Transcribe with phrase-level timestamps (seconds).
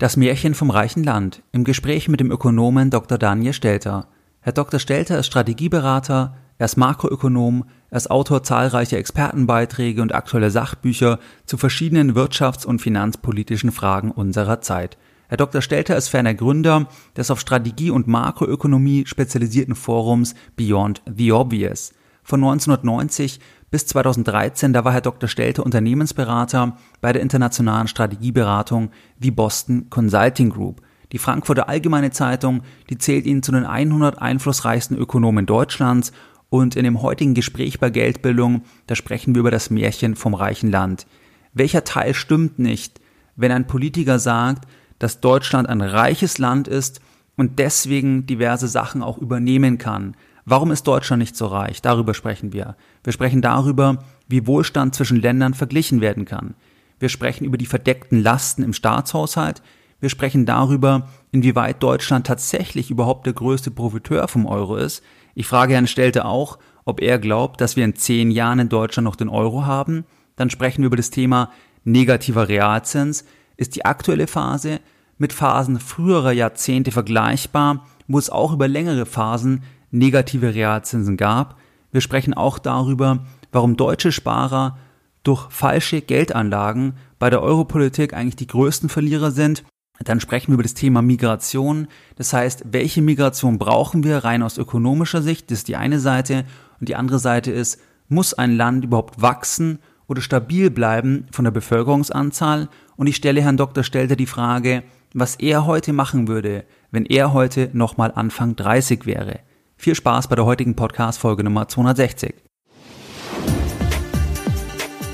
[0.00, 3.18] Das Märchen vom reichen Land im Gespräch mit dem Ökonomen Dr.
[3.18, 4.06] Daniel Stelter.
[4.40, 4.80] Herr Dr.
[4.80, 11.58] Stelter ist Strategieberater, er ist Makroökonom, er ist Autor zahlreicher Expertenbeiträge und aktueller Sachbücher zu
[11.58, 14.96] verschiedenen wirtschafts- und finanzpolitischen Fragen unserer Zeit.
[15.28, 15.60] Herr Dr.
[15.60, 21.92] Stelter ist ferner Gründer des auf Strategie und Makroökonomie spezialisierten Forums Beyond the Obvious.
[22.22, 23.38] Von 1990
[23.70, 25.28] bis 2013, da war Herr Dr.
[25.28, 30.82] Stelter Unternehmensberater bei der internationalen Strategieberatung wie Boston Consulting Group.
[31.12, 36.12] Die Frankfurter Allgemeine Zeitung, die zählt ihn zu den 100 einflussreichsten Ökonomen Deutschlands
[36.48, 40.70] und in dem heutigen Gespräch bei Geldbildung, da sprechen wir über das Märchen vom reichen
[40.70, 41.06] Land.
[41.52, 43.00] Welcher Teil stimmt nicht,
[43.36, 44.68] wenn ein Politiker sagt,
[44.98, 47.00] dass Deutschland ein reiches Land ist
[47.36, 50.16] und deswegen diverse Sachen auch übernehmen kann?
[50.44, 51.82] Warum ist Deutschland nicht so reich?
[51.82, 52.76] Darüber sprechen wir.
[53.02, 56.54] Wir sprechen darüber, wie Wohlstand zwischen Ländern verglichen werden kann.
[56.98, 59.62] Wir sprechen über die verdeckten Lasten im Staatshaushalt.
[60.00, 65.02] Wir sprechen darüber, inwieweit Deutschland tatsächlich überhaupt der größte Profiteur vom Euro ist.
[65.34, 69.04] Ich frage Herrn Stelte auch, ob er glaubt, dass wir in zehn Jahren in Deutschland
[69.04, 70.04] noch den Euro haben.
[70.36, 71.50] Dann sprechen wir über das Thema
[71.84, 73.24] negativer Realzins.
[73.56, 74.80] Ist die aktuelle Phase
[75.18, 81.59] mit Phasen früherer Jahrzehnte vergleichbar, wo es auch über längere Phasen negative Realzinsen gab.
[81.92, 84.78] Wir sprechen auch darüber, warum deutsche Sparer
[85.22, 89.64] durch falsche Geldanlagen bei der Europolitik eigentlich die größten Verlierer sind.
[90.02, 91.88] Dann sprechen wir über das Thema Migration.
[92.16, 95.50] Das heißt, welche Migration brauchen wir rein aus ökonomischer Sicht?
[95.50, 96.44] Das ist die eine Seite.
[96.78, 101.52] Und die andere Seite ist, muss ein Land überhaupt wachsen oder stabil bleiben von der
[101.52, 102.68] Bevölkerungsanzahl?
[102.96, 103.84] Und ich stelle Herrn Dr.
[103.84, 109.40] Stelter die Frage, was er heute machen würde, wenn er heute nochmal Anfang 30 wäre.
[109.80, 112.34] Viel Spaß bei der heutigen Podcast-Folge Nummer 260.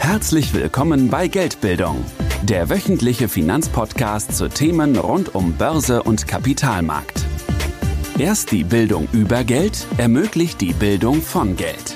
[0.00, 2.04] Herzlich willkommen bei Geldbildung,
[2.42, 7.24] der wöchentliche Finanzpodcast zu Themen rund um Börse und Kapitalmarkt.
[8.18, 11.94] Erst die Bildung über Geld ermöglicht die Bildung von Geld.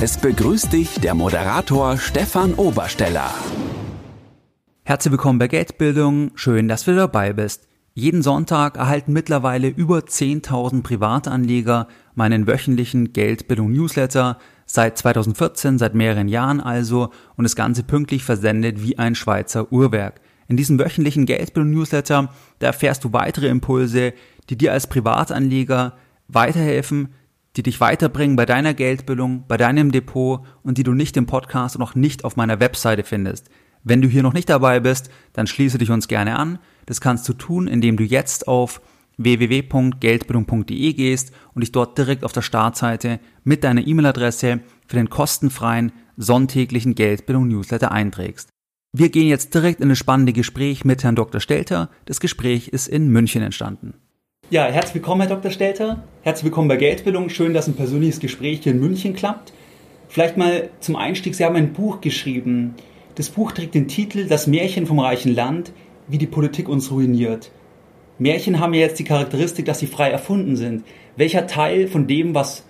[0.00, 3.32] Es begrüßt dich der Moderator Stefan Obersteller.
[4.82, 6.32] Herzlich willkommen bei Geldbildung.
[6.34, 7.68] Schön, dass du dabei bist.
[7.98, 16.60] Jeden Sonntag erhalten mittlerweile über 10.000 Privatanleger meinen wöchentlichen Geldbildung-Newsletter seit 2014, seit mehreren Jahren
[16.60, 20.20] also und das Ganze pünktlich versendet wie ein Schweizer Uhrwerk.
[20.48, 22.28] In diesem wöchentlichen Geldbildung-Newsletter,
[22.58, 24.14] da erfährst du weitere Impulse,
[24.50, 25.96] die dir als Privatanleger
[26.26, 27.14] weiterhelfen,
[27.56, 31.76] die dich weiterbringen bei deiner Geldbildung, bei deinem Depot und die du nicht im Podcast
[31.76, 33.48] und auch nicht auf meiner Webseite findest.
[33.84, 36.58] Wenn du hier noch nicht dabei bist, dann schließe dich uns gerne an.
[36.84, 38.80] Das kannst du tun, indem du jetzt auf
[39.18, 45.92] www.geldbildung.de gehst und dich dort direkt auf der Startseite mit deiner E-Mail-Adresse für den kostenfreien
[46.16, 48.48] sonntäglichen Geldbildung-Newsletter einträgst.
[48.92, 51.40] Wir gehen jetzt direkt in das spannende Gespräch mit Herrn Dr.
[51.40, 51.90] Stelter.
[52.06, 53.94] Das Gespräch ist in München entstanden.
[54.50, 55.50] Ja, herzlich willkommen, Herr Dr.
[55.50, 56.02] Stelter.
[56.22, 57.28] Herzlich willkommen bei Geldbildung.
[57.28, 59.52] Schön, dass ein persönliches Gespräch hier in München klappt.
[60.08, 61.34] Vielleicht mal zum Einstieg.
[61.34, 62.74] Sie haben ein Buch geschrieben.
[63.16, 65.72] Das Buch trägt den Titel Das Märchen vom reichen Land–
[66.08, 67.50] wie die Politik uns ruiniert.
[68.18, 70.84] Märchen haben ja jetzt die Charakteristik, dass sie frei erfunden sind.
[71.16, 72.64] Welcher Teil von dem, was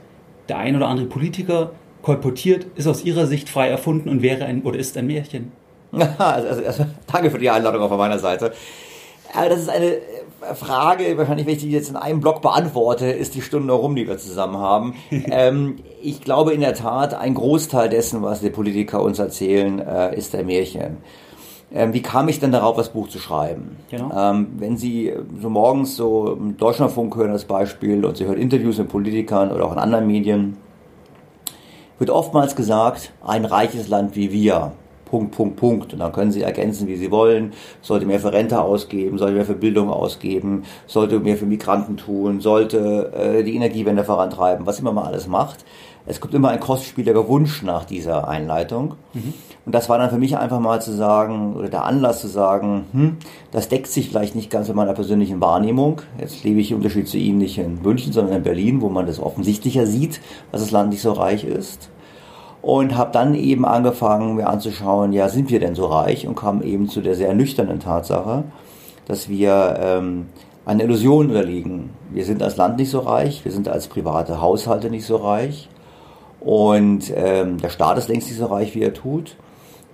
[0.48, 1.72] der ein oder andere Politiker
[2.02, 5.52] kolportiert, ist aus Ihrer Sicht frei erfunden und wäre ein oder ist ein Märchen?
[5.90, 8.52] Also, also, also, danke für die Einladung auch von meiner Seite.
[9.32, 9.98] Aber das ist eine
[10.54, 14.06] Frage, wahrscheinlich, wenn ich die jetzt in einem Block beantworte, ist die Stunde rum, die
[14.06, 14.94] wir zusammen haben.
[15.10, 20.16] ähm, ich glaube in der Tat, ein Großteil dessen, was die Politiker uns erzählen, äh,
[20.16, 20.98] ist ein Märchen.
[21.72, 23.76] Ähm, wie kam ich denn darauf, das Buch zu schreiben?
[23.90, 24.10] Genau.
[24.16, 28.88] Ähm, wenn Sie so morgens so Deutschlandfunk hören als Beispiel und Sie hören Interviews mit
[28.88, 30.56] Politikern oder auch in anderen Medien,
[31.98, 34.72] wird oftmals gesagt, ein reiches Land wie wir.
[35.04, 35.92] Punkt, Punkt, Punkt.
[35.92, 37.52] Und dann können Sie ergänzen, wie Sie wollen.
[37.80, 42.40] Sollte mehr für Rente ausgeben, sollte mehr für Bildung ausgeben, sollte mehr für Migranten tun,
[42.40, 45.64] sollte äh, die Energiewende vorantreiben, was immer man alles macht.
[46.06, 48.94] Es kommt immer ein kostspieliger Wunsch nach dieser Einleitung.
[49.12, 49.34] Mhm.
[49.68, 52.86] Und das war dann für mich einfach mal zu sagen, oder der Anlass zu sagen,
[52.92, 53.16] hm,
[53.50, 56.00] das deckt sich vielleicht nicht ganz mit meiner persönlichen Wahrnehmung.
[56.18, 59.04] Jetzt lebe ich im Unterschied zu Ihnen nicht in München, sondern in Berlin, wo man
[59.04, 60.22] das offensichtlicher sieht,
[60.52, 61.90] dass das Land nicht so reich ist.
[62.62, 66.26] Und habe dann eben angefangen, mir anzuschauen, ja, sind wir denn so reich?
[66.26, 68.44] Und kam eben zu der sehr nüchternen Tatsache,
[69.04, 70.28] dass wir ähm,
[70.64, 71.90] eine Illusion unterliegen.
[72.08, 75.68] Wir sind als Land nicht so reich, wir sind als private Haushalte nicht so reich.
[76.40, 79.36] Und ähm, der Staat ist längst nicht so reich, wie er tut.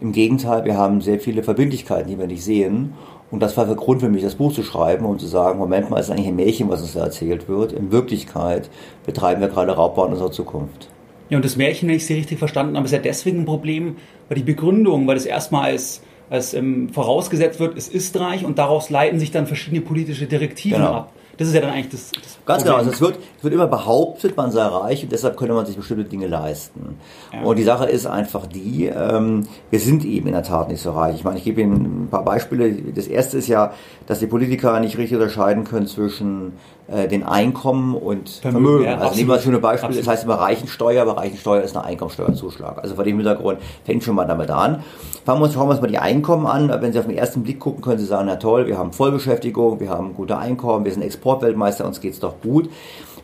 [0.05, 2.93] Im Gegenteil, wir haben sehr viele Verbindlichkeiten, die wir nicht sehen.
[3.31, 5.89] Und das war der Grund für mich, das Buch zu schreiben und zu sagen, Moment
[5.89, 7.73] mal, ist eigentlich ein Märchen, was uns da erzählt wird.
[7.73, 8.69] In Wirklichkeit
[9.07, 10.89] betreiben wir gerade Raubbau in unserer Zukunft.
[11.31, 13.97] Ja, und das Märchen, wenn ich Sie richtig verstanden habe, ist ja deswegen ein Problem,
[14.29, 18.59] weil die Begründung, weil es erstmal als als ähm, vorausgesetzt wird, es ist reich und
[18.59, 20.93] daraus leiten sich dann verschiedene politische Direktiven Genau.
[20.93, 21.13] ab.
[21.37, 22.65] Das ist ja dann eigentlich das, das Ganz Problem.
[22.65, 25.67] genau, also es wird, es wird immer behauptet, man sei reich und deshalb könne man
[25.67, 26.99] sich bestimmte Dinge leisten.
[27.43, 30.93] Und die Sache ist einfach die, ähm, wir sind eben in der Tat nicht so
[30.93, 31.17] reich.
[31.17, 32.73] Ich meine, ich gebe Ihnen ein paar Beispiele.
[32.73, 33.73] Das erste ist ja,
[34.07, 36.53] dass die Politiker nicht richtig unterscheiden können zwischen
[36.87, 38.89] äh, den Einkommen und Vermögen, Vermögen.
[38.89, 39.43] also nehmen wir das absolut.
[39.43, 40.07] schöne Beispiel, Absolut.
[40.07, 42.79] das heißt immer Reichensteuer, aber Reichensteuer ist eine Einkommensteuerzuschlag.
[42.83, 44.83] Also vor dem Hintergrund fängt schon mal damit an.
[45.25, 46.69] Fangen wir uns, schauen wir uns mal die Einkommen an.
[46.83, 49.81] Wenn Sie auf den ersten Blick gucken, können Sie sagen, na toll, wir haben Vollbeschäftigung,
[49.81, 52.69] wir haben gute Einkommen, wir sind Exportweltmeister, uns geht's doch gut.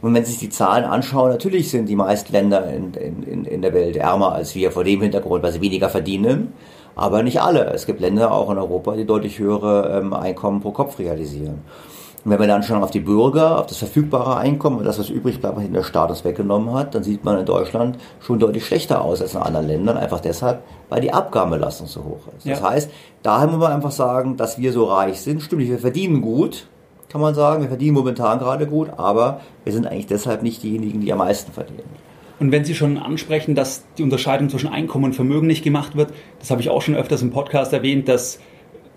[0.01, 3.61] Und wenn Sie sich die Zahlen anschauen, natürlich sind die meisten Länder in, in, in
[3.61, 6.55] der Welt ärmer als wir vor dem Hintergrund, weil sie weniger verdienen.
[6.97, 7.67] Aber nicht alle.
[7.67, 11.61] Es gibt Länder auch in Europa, die deutlich höhere ähm, Einkommen pro Kopf realisieren.
[12.25, 15.09] Und wenn wir dann schon auf die Bürger, auf das verfügbare Einkommen und das, was
[15.09, 18.67] übrig bleibt, was der Staat uns weggenommen hat, dann sieht man in Deutschland schon deutlich
[18.67, 22.47] schlechter aus als in anderen Ländern, einfach deshalb, weil die Abgabenbelastung so hoch ist.
[22.47, 22.71] Das Ja.
[22.71, 22.91] heißt,
[23.23, 25.41] daher muss man einfach sagen, dass wir so reich sind.
[25.43, 26.67] Stimmt nicht, wir verdienen gut,
[27.09, 27.63] kann man sagen.
[27.63, 31.53] Wir verdienen momentan gerade gut, aber wir sind eigentlich deshalb nicht diejenigen, die am meisten
[31.53, 31.89] verdienen.
[32.39, 36.11] Und wenn Sie schon ansprechen, dass die Unterscheidung zwischen Einkommen und Vermögen nicht gemacht wird,
[36.39, 38.39] das habe ich auch schon öfters im Podcast erwähnt, dass,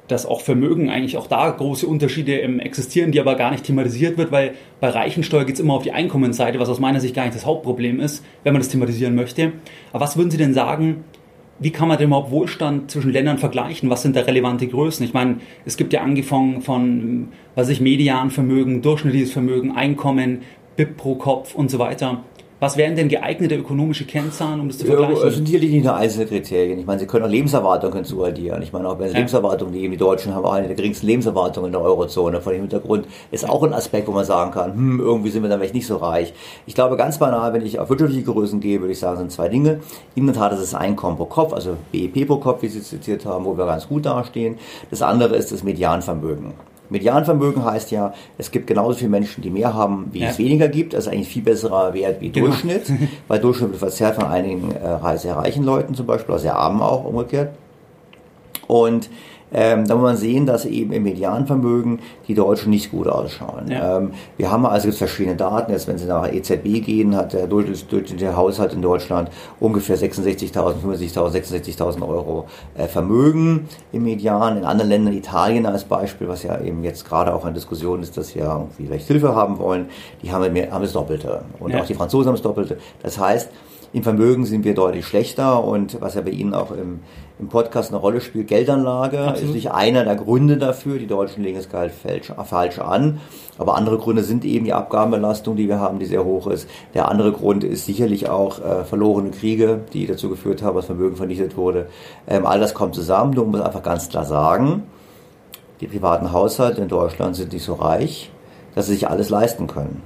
[0.08, 4.18] dass auch Vermögen eigentlich auch da große Unterschiede ähm, existieren, die aber gar nicht thematisiert
[4.18, 7.24] wird, weil bei Reichensteuer geht es immer auf die Einkommensseite, was aus meiner Sicht gar
[7.24, 9.54] nicht das Hauptproblem ist, wenn man das thematisieren möchte.
[9.92, 11.04] Aber was würden Sie denn sagen,
[11.60, 13.90] wie kann man denn überhaupt Wohlstand zwischen Ländern vergleichen?
[13.90, 15.06] Was sind da relevante Größen?
[15.06, 20.42] Ich meine, es gibt ja angefangen von, was ich, Medianvermögen, durchschnittliches Vermögen, Einkommen,
[20.76, 22.24] BIP pro Kopf und so weiter.
[22.64, 25.32] Was wären denn geeignete ökonomische Kennzahlen, um das zu Ja, Es vergleichen?
[25.32, 26.80] sind sicherlich nicht nur einzelne Kriterien.
[26.80, 28.62] Ich meine, Sie können auch Lebenserwartung hinzuaddieren.
[28.62, 29.18] Ich meine, auch wenn Sie Ja.
[29.18, 32.40] Lebenserwartung nehmen, die Deutschen haben auch eine der geringsten Lebenserwartungen in der Eurozone.
[32.40, 35.50] Vor dem Hintergrund ist auch ein Aspekt, wo man sagen kann, hm, irgendwie sind wir
[35.50, 36.34] dann vielleicht nicht so reich.
[36.66, 39.50] Ich glaube, ganz banal, wenn ich auf wirtschaftliche Größen gehe, würde ich sagen, sind zwei
[39.50, 39.82] Dinge.
[40.16, 43.26] In der Tat ist es Einkommen pro Kopf, also BIP pro Kopf, wie Sie zitiert
[43.26, 44.58] haben, wo wir ganz gut dastehen.
[44.90, 46.54] Das andere ist das Medianvermögen.
[46.94, 50.30] Medianvermögen heißt ja, es gibt genauso viele Menschen, die mehr haben, wie Ja.
[50.30, 50.94] es weniger gibt.
[50.94, 52.48] Das ist eigentlich viel besserer Wert wie Genau.
[52.48, 52.84] Durchschnitt,
[53.28, 56.82] weil Durchschnitt wird verzerrt von einigen äh, sehr reichen Leuten zum Beispiel, oder sehr armen
[56.82, 57.50] auch umgekehrt.
[58.68, 59.10] Und
[59.54, 63.70] ähm, da muss man sehen, dass eben im Medianvermögen die Deutschen nicht gut ausschauen.
[63.70, 63.98] Ja.
[63.98, 65.72] Ähm, wir haben also gibt verschiedene Daten.
[65.72, 69.30] Jetzt, wenn Sie nach EZB gehen, hat der durchschnittliche Haushalt in Deutschland
[69.60, 72.46] ungefähr 66.000, 65.000, 66.000 Euro
[72.76, 74.58] äh, Vermögen im Median.
[74.58, 78.18] In anderen Ländern, Italien als Beispiel, was ja eben jetzt gerade auch eine Diskussion ist,
[78.18, 79.88] dass wir irgendwie vielleicht Hilfe haben wollen,
[80.22, 81.44] die haben, mehr, haben das Doppelte.
[81.60, 81.82] Und Ja.
[81.82, 82.78] auch die Franzosen haben das Doppelte.
[83.02, 83.50] Das heißt,
[83.94, 87.02] im Vermögen sind wir deutlich schlechter und was ja bei Ihnen auch im,
[87.40, 89.50] im Podcast eine Rolle spielt, Geldanlage Absolut.
[89.50, 91.00] ist nicht einer der Gründe dafür.
[91.00, 93.20] Die Deutschen legen das Gehalt falsch, falsch an.
[93.58, 96.70] Aber andere Gründe sind eben die Abgabenbelastung, die wir haben, die sehr hoch ist.
[96.94, 101.16] Der andere Grund ist sicherlich auch äh, verlorene Kriege, die dazu geführt haben, dass Vermögen
[101.16, 101.88] vernichtet wurde.
[102.28, 103.34] Ähm, all das kommt zusammen.
[103.34, 104.84] Du musst einfach ganz klar sagen,
[105.82, 108.32] die privaten Haushalte in Deutschland sind nicht so reich,
[108.76, 110.04] dass sie sich alles leisten können.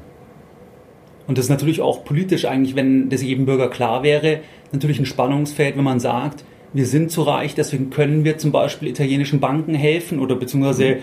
[1.28, 4.40] Und das ist natürlich auch politisch eigentlich, wenn das jedem Bürger klar wäre,
[4.72, 8.90] natürlich ein Spannungsfeld, wenn man sagt, wir sind zu reich, deswegen können wir zum Beispiel
[8.90, 10.98] italienischen Banken helfen oder beziehungsweise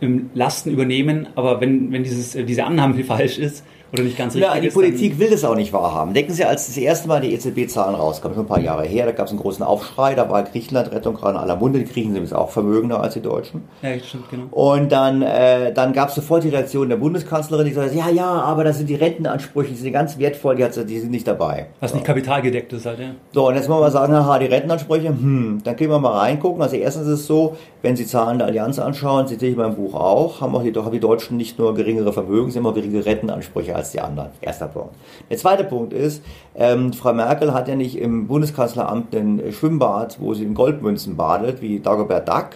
[0.00, 1.28] ähm, Lasten übernehmen.
[1.34, 4.68] Aber wenn, wenn dieses, äh, diese Annahme falsch ist oder nicht ganz richtig Ja, die
[4.68, 6.14] Politik will das auch nicht wahrhaben.
[6.14, 9.12] Denken Sie, als das erste Mal die EZB-Zahlen rauskamen, schon ein paar Jahre her, da
[9.12, 12.22] gab es einen großen Aufschrei, da war Griechenland-Rettung gerade in aller Munde, die Griechen sind
[12.22, 13.62] jetzt auch vermögender als die Deutschen.
[13.82, 14.44] Ja, stimmt, genau.
[14.50, 18.10] Und dann, äh, dann gab es sofort die Reaktion der Bundeskanzlerin, die gesagt hat, ja,
[18.10, 21.26] ja, aber das sind die Rentenansprüche, die sind ganz wertvoll, die, hat, die sind nicht
[21.26, 21.68] dabei.
[21.80, 23.10] Was nicht kapitalgedeckt ist halt, ja.
[23.32, 26.62] So, und jetzt wollen wir sagen, haha, die Rentenansprüche, hm, dann können wir mal reingucken.
[26.62, 29.94] Also erstens ist es so, wenn Sie Zahlen der Allianz anschauen, zitiere ich mein Buch
[29.94, 33.74] auch, haben auch die, die Deutschen nicht nur geringere Vermögen, sie haben auch geringere Rentenansprüche
[33.74, 34.30] als die anderen.
[34.40, 34.94] Erster Punkt.
[35.30, 36.22] Der zweite Punkt ist,
[36.56, 41.62] ähm, Frau Merkel hat ja nicht im Bundeskanzleramt ein Schwimmbad, wo sie in Goldmünzen badet,
[41.62, 42.48] wie Dagobert Duck.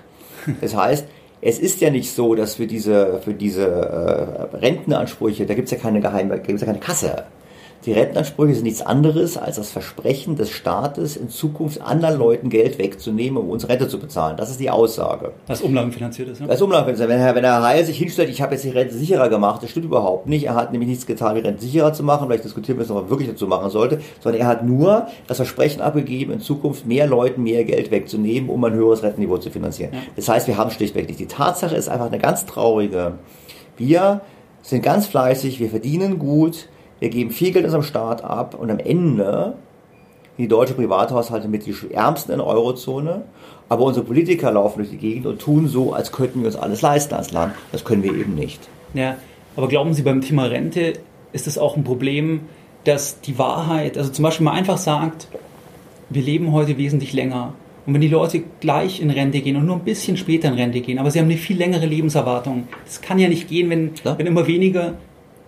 [0.60, 1.06] Das heißt,
[1.40, 5.72] es ist ja nicht so, dass für diese, für diese äh, Rentenansprüche, da gibt es
[5.72, 7.24] ja keine geheime, da gibt's ja keine Kasse.
[7.84, 12.78] Die Rentenansprüche sind nichts anderes als das Versprechen des Staates, in Zukunft anderen Leuten Geld
[12.78, 14.36] wegzunehmen, um uns Rente zu bezahlen.
[14.36, 15.32] Das ist die Aussage.
[15.48, 16.46] Was umlagenfinanziert ist, ja.
[16.46, 19.28] Als Umlaufenster, wenn Herr, wenn Herr Heil sich hinstellt, ich habe jetzt die Rente sicherer
[19.28, 20.44] gemacht, das stimmt überhaupt nicht.
[20.44, 22.28] Er hat nämlich nichts getan, die Rente sicherer zu machen.
[22.28, 23.98] Vielleicht diskutieren wir es, ob er wirklich dazu machen sollte.
[24.20, 28.62] Sondern er hat nur das Versprechen abgegeben, in Zukunft mehr Leuten mehr Geld wegzunehmen, um
[28.62, 29.90] ein höheres Rentenniveau zu finanzieren.
[30.14, 31.18] Das heißt, wir haben schlichtweg nicht.
[31.18, 33.14] Die Tatsache ist einfach eine ganz traurige.
[33.76, 34.20] Wir
[34.62, 36.68] sind ganz fleißig, wir verdienen gut,
[37.02, 39.54] wir geben viel Geld unserem Staat ab und am Ende
[40.38, 43.22] die deutsche Privathaushalte mit die ärmsten in der Eurozone.
[43.68, 46.80] Aber unsere Politiker laufen durch die Gegend und tun so, als könnten wir uns alles
[46.80, 47.54] leisten als Land.
[47.72, 48.68] Das können wir eben nicht.
[48.94, 49.16] Ja,
[49.56, 50.92] aber glauben Sie, beim Thema Rente
[51.32, 52.42] ist es auch ein Problem,
[52.84, 55.26] dass die Wahrheit, also zum Beispiel mal einfach sagt,
[56.08, 57.54] wir leben heute wesentlich länger
[57.84, 60.80] Und wenn die Leute gleich in Rente gehen und nur ein bisschen später in Rente
[60.80, 64.26] gehen, aber sie haben eine viel längere Lebenserwartung, das kann ja nicht gehen, wenn, wenn
[64.26, 64.94] immer weniger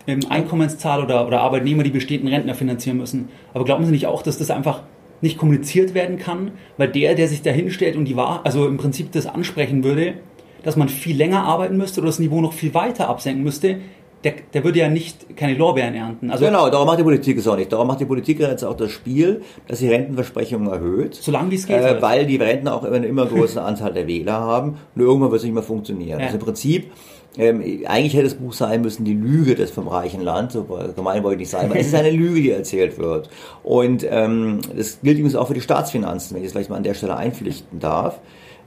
[0.06, 3.28] Einkommenszahl oder, oder Arbeitnehmer die bestehenden Rentner finanzieren müssen.
[3.52, 4.82] Aber glauben Sie nicht auch, dass das einfach
[5.20, 8.76] nicht kommuniziert werden kann, weil der, der sich da hinstellt und die Wahr also im
[8.76, 10.14] Prinzip das ansprechen würde,
[10.62, 13.78] dass man viel länger arbeiten müsste oder das Niveau noch viel weiter absenken müsste,
[14.24, 16.30] der, der würde ja nicht keine Lorbeeren ernten.
[16.30, 17.70] Also genau, darum macht die Politik es auch nicht.
[17.70, 21.14] Darum macht die Politik jetzt auch das Spiel, dass sie Rentenversprechungen erhöht.
[21.14, 21.76] Solange wie es geht.
[21.76, 22.00] Äh.
[22.00, 24.78] Weil die Rentner auch immer eine immer größere Anzahl der Wähler haben.
[24.94, 26.20] Und irgendwann wird es nicht mehr funktionieren.
[26.20, 26.26] Ja.
[26.26, 26.90] Also im Prinzip
[27.36, 30.64] ähm, eigentlich hätte das Buch sein müssen, die Lüge des vom reichen Land, so
[30.94, 33.28] gemein wollte ich nicht sein, aber es ist eine Lüge, die erzählt wird.
[33.62, 36.84] Und ähm, das gilt übrigens auch für die Staatsfinanzen, wenn ich es vielleicht mal an
[36.84, 38.20] der Stelle einpflichten darf.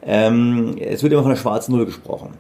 [0.06, 2.32] Ähm, es wird immer von der schwarzen Null gesprochen.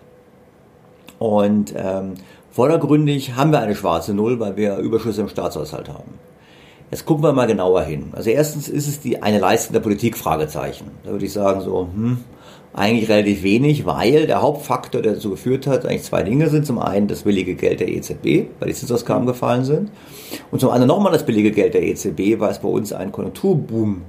[1.19, 2.13] Und ähm,
[2.51, 6.13] vordergründig haben wir eine schwarze Null, weil wir Überschüsse im Staatshaushalt haben.
[6.91, 8.11] Jetzt gucken wir mal genauer hin.
[8.13, 10.91] Also erstens ist es die eine Leistung der Politik, Fragezeichen.
[11.03, 12.19] Da würde ich sagen so, hm,
[12.77, 16.65] eigentlich relativ wenig, weil der Hauptfaktor, der dazu geführt hat, eigentlich zwei Dinge sind.
[16.65, 19.89] Zum einen das billige Geld der EZB, weil die Zinsausgaben gefallen sind.
[20.51, 24.03] Und zum anderen nochmal das billige Geld der EZB, weil es bei uns einen Konjunkturboom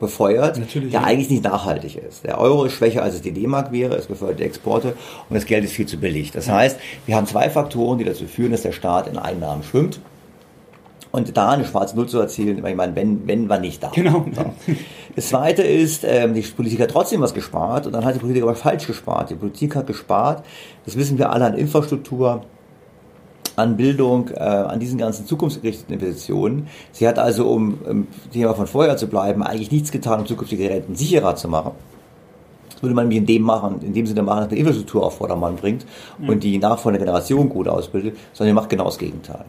[0.00, 1.06] befeuert, Natürlich, der ja.
[1.06, 2.24] eigentlich nicht nachhaltig ist.
[2.24, 4.94] Der Euro ist schwächer, als es die D-Mark wäre, es befeuert die Exporte
[5.28, 6.32] und das Geld ist viel zu billig.
[6.32, 10.00] Das heißt, wir haben zwei Faktoren, die dazu führen, dass der Staat in Einnahmen schwimmt.
[11.12, 13.90] Und da eine schwarze Null zu erzielen, ich meine, wenn, wenn war nicht da.
[13.94, 14.24] Genau.
[14.32, 14.44] So.
[15.16, 18.42] Das zweite ist, ähm, die Politik hat trotzdem was gespart und dann hat die Politik
[18.44, 19.30] aber falsch gespart.
[19.30, 20.44] Die Politik hat gespart,
[20.84, 22.42] das wissen wir alle, an Infrastruktur,
[23.56, 26.68] an Bildung, äh, an diesen ganzen zukunftsgerichteten Investitionen.
[26.92, 30.70] Sie hat also, um im Thema von vorher zu bleiben, eigentlich nichts getan, um zukünftige
[30.70, 31.72] Renten sicherer zu machen.
[32.70, 35.18] Das würde man nämlich in dem machen, in dem Sinne machen, dass man Infrastruktur auf
[35.18, 35.84] Vordermann bringt
[36.26, 39.44] und die nachfolgende Generation gut ausbildet, sondern macht genau das Gegenteil.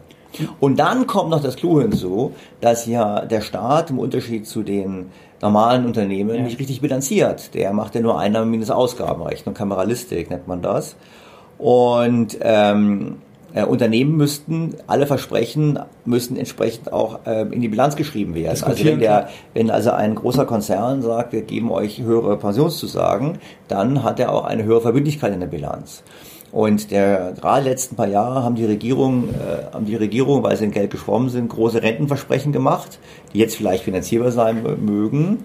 [0.60, 5.10] Und dann kommt noch das Clou hinzu, dass ja der Staat im Unterschied zu den
[5.40, 6.42] normalen Unternehmen ja.
[6.42, 7.54] nicht richtig bilanziert.
[7.54, 10.96] Der macht ja nur Einnahmen minus Ausgabenrechnung, Kameralistik nennt man das.
[11.58, 13.16] Und ähm,
[13.54, 18.62] äh, Unternehmen müssten, alle Versprechen müssen entsprechend auch äh, in die Bilanz geschrieben werden.
[18.62, 24.02] Also wenn, der, wenn also ein großer Konzern sagt, wir geben euch höhere Pensionszusagen, dann
[24.02, 26.02] hat er auch eine höhere Verbindlichkeit in der Bilanz.
[26.52, 30.64] Und der, gerade letzten paar Jahre haben die Regierung, äh, haben die Regierung, weil sie
[30.64, 32.98] in Geld geschwommen sind, große Rentenversprechen gemacht,
[33.32, 35.38] die jetzt vielleicht finanzierbar sein mögen,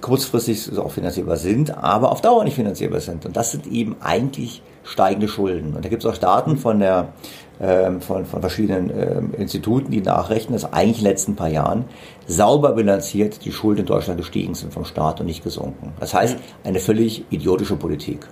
[0.00, 3.26] kurzfristig auch finanzierbar sind, aber auf Dauer nicht finanzierbar sind.
[3.26, 5.74] Und das sind eben eigentlich steigende Schulden.
[5.74, 7.08] Und da gibt es auch Daten von der
[7.60, 11.84] ähm, von, von verschiedenen ähm, Instituten, die nachrechnen, dass eigentlich in den letzten paar Jahren
[12.26, 15.92] sauber bilanziert die Schulden in Deutschland gestiegen sind vom Staat und nicht gesunken.
[16.00, 18.26] Das heißt, eine völlig idiotische Politik.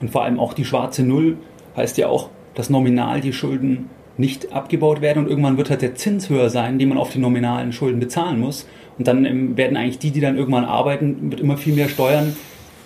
[0.00, 1.36] Und vor allem auch die schwarze Null
[1.76, 5.94] heißt ja auch, dass nominal die Schulden nicht abgebaut werden und irgendwann wird halt der
[5.94, 8.66] Zins höher sein, den man auf die nominalen Schulden bezahlen muss.
[8.98, 12.34] Und dann ähm, werden eigentlich die, die dann irgendwann arbeiten, mit immer viel mehr Steuern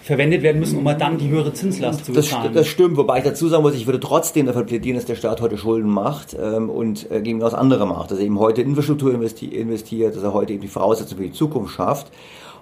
[0.02, 2.52] verwendet werden müssen, um halt dann die höhere Zinslast zu bezahlen.
[2.52, 5.14] Das, das stimmt, wobei ich dazu sagen muss, ich würde trotzdem dafür plädieren, dass der
[5.14, 8.10] Staat heute Schulden macht ähm, und äh, gegen das andere macht.
[8.10, 11.34] Dass er eben heute Infrastruktur investi investiert, dass er heute eben die Voraussetzungen für die
[11.34, 12.10] Zukunft schafft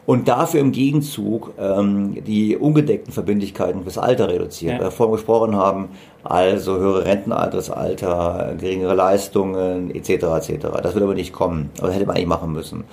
[0.09, 4.79] und dafür im Gegenzug ähm, die ungedeckten Verbindlichkeiten fürs Alter reduziert.
[4.79, 4.81] Ja.
[4.81, 5.91] Wir vorhin gesprochen haben,
[6.25, 10.09] also höhere Rentenaltersalter, geringere Leistungen etc.
[10.09, 10.69] etc.
[10.83, 11.69] Das wird aber nicht kommen.
[11.77, 12.85] Aber das hätte man eigentlich machen müssen.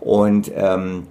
[0.00, 1.06] Und ähm,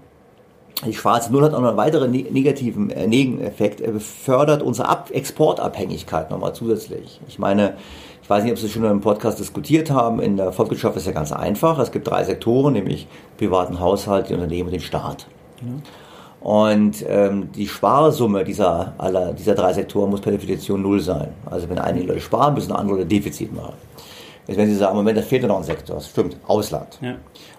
[0.85, 3.79] die schwarze Null hat auch noch einen weiteren ne-, negativen äh, Nebeneffekt.
[3.79, 7.21] Er befördert unsere Ab Exportabhängigkeit nochmal zusätzlich.
[7.29, 7.75] Ich meine,
[8.21, 10.19] ich weiß nicht, ob Sie schon im Podcast diskutiert haben.
[10.19, 11.79] In der Volkswirtschaft ist ja ganz einfach.
[11.79, 15.27] Es gibt drei Sektoren, nämlich privaten Haushalt, die Unternehmen und den Staat.
[15.65, 15.81] Mhm.
[16.41, 21.29] Und ähm, die Sparsumme dieser, aller, dieser drei Sektoren muss per Definition null sein.
[21.45, 23.75] Also wenn einige Leute sparen, müssen andere Leute Defizit machen.
[24.45, 25.95] Jetzt wenn Sie sagen, Moment, da fehlt noch ein Sektor.
[25.95, 26.99] Das stimmt, Ausland.
[27.01, 27.15] Ja.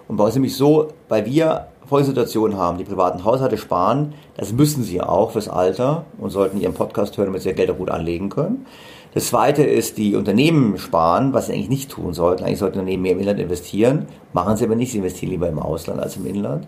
[0.07, 4.83] Und bei uns nämlich so, weil wir Folgesituationen haben, die privaten Haushalte sparen, das müssen
[4.83, 7.89] sie auch fürs Alter und sollten ihren Podcast hören, damit sie ihr Geld auch gut
[7.89, 8.65] anlegen können.
[9.15, 12.43] Das zweite ist, die Unternehmen sparen, was sie eigentlich nicht tun sollten.
[12.43, 15.57] Eigentlich sollten Unternehmen mehr im Inland investieren, machen sie aber nicht, sie investieren lieber im
[15.57, 16.67] Ausland als im Inland.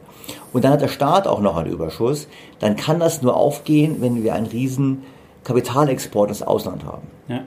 [0.53, 2.29] Und dann hat der Staat auch noch einen Überschuss.
[2.59, 5.03] Dann kann das nur aufgehen, wenn wir einen riesen
[5.43, 7.05] Kapitalexport ins Ausland haben.
[7.27, 7.41] Ja.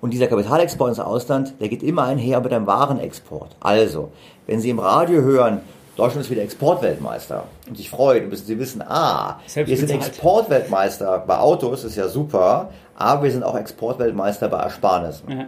[0.00, 3.56] Und dieser Kapitalexport ins Ausland, der geht immer einher mit einem Warenexport.
[3.58, 4.12] Also,
[4.46, 5.62] wenn Sie im Radio hören,
[5.98, 11.38] Deutschland ist wieder Exportweltmeister und sich freuen, müssen Sie wissen, ah, wir sind Exportweltmeister bei
[11.38, 15.28] Autos, ist ja super, aber wir sind auch Exportweltmeister bei Ersparnissen.
[15.28, 15.46] Ja.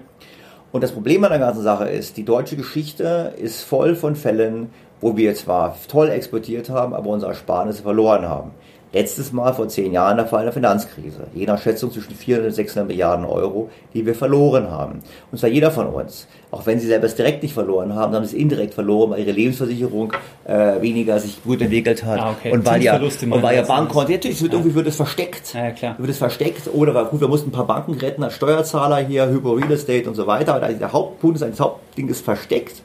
[0.73, 4.71] Und das Problem an der ganzen Sache ist, die deutsche Geschichte ist voll von Fällen,
[5.01, 8.51] wo wir zwar toll exportiert haben, aber unsere Ersparnisse verloren haben.
[8.93, 11.29] Letztes Mal vor zehn Jahren der Fall einer Finanzkrise.
[11.33, 15.01] Je nach Schätzung zwischen 400 und 600 Milliarden Euro, die wir verloren haben.
[15.31, 16.27] Und zwar jeder von uns.
[16.51, 19.21] Auch wenn sie selber es direkt nicht verloren haben, haben sie es indirekt verloren, weil
[19.21, 20.13] ihre Lebensversicherung
[20.45, 22.19] äh, weniger sich gut entwickelt hat.
[22.19, 22.51] Ah, okay.
[22.51, 23.63] Und weil ja, Zinsverluste und weil ja?
[23.63, 25.55] Bankkonto, natürlich wird irgendwie wird es versteckt.
[25.55, 25.95] Ja, ja, klar.
[25.99, 29.29] Wird es versteckt oder war gut, wir mussten ein paar Banken retten als Steuerzahler hier,
[29.29, 30.57] Hypo Real Estate und so weiter.
[30.57, 32.83] Aber der Hauptpunkt ist, das Hauptding ist versteckt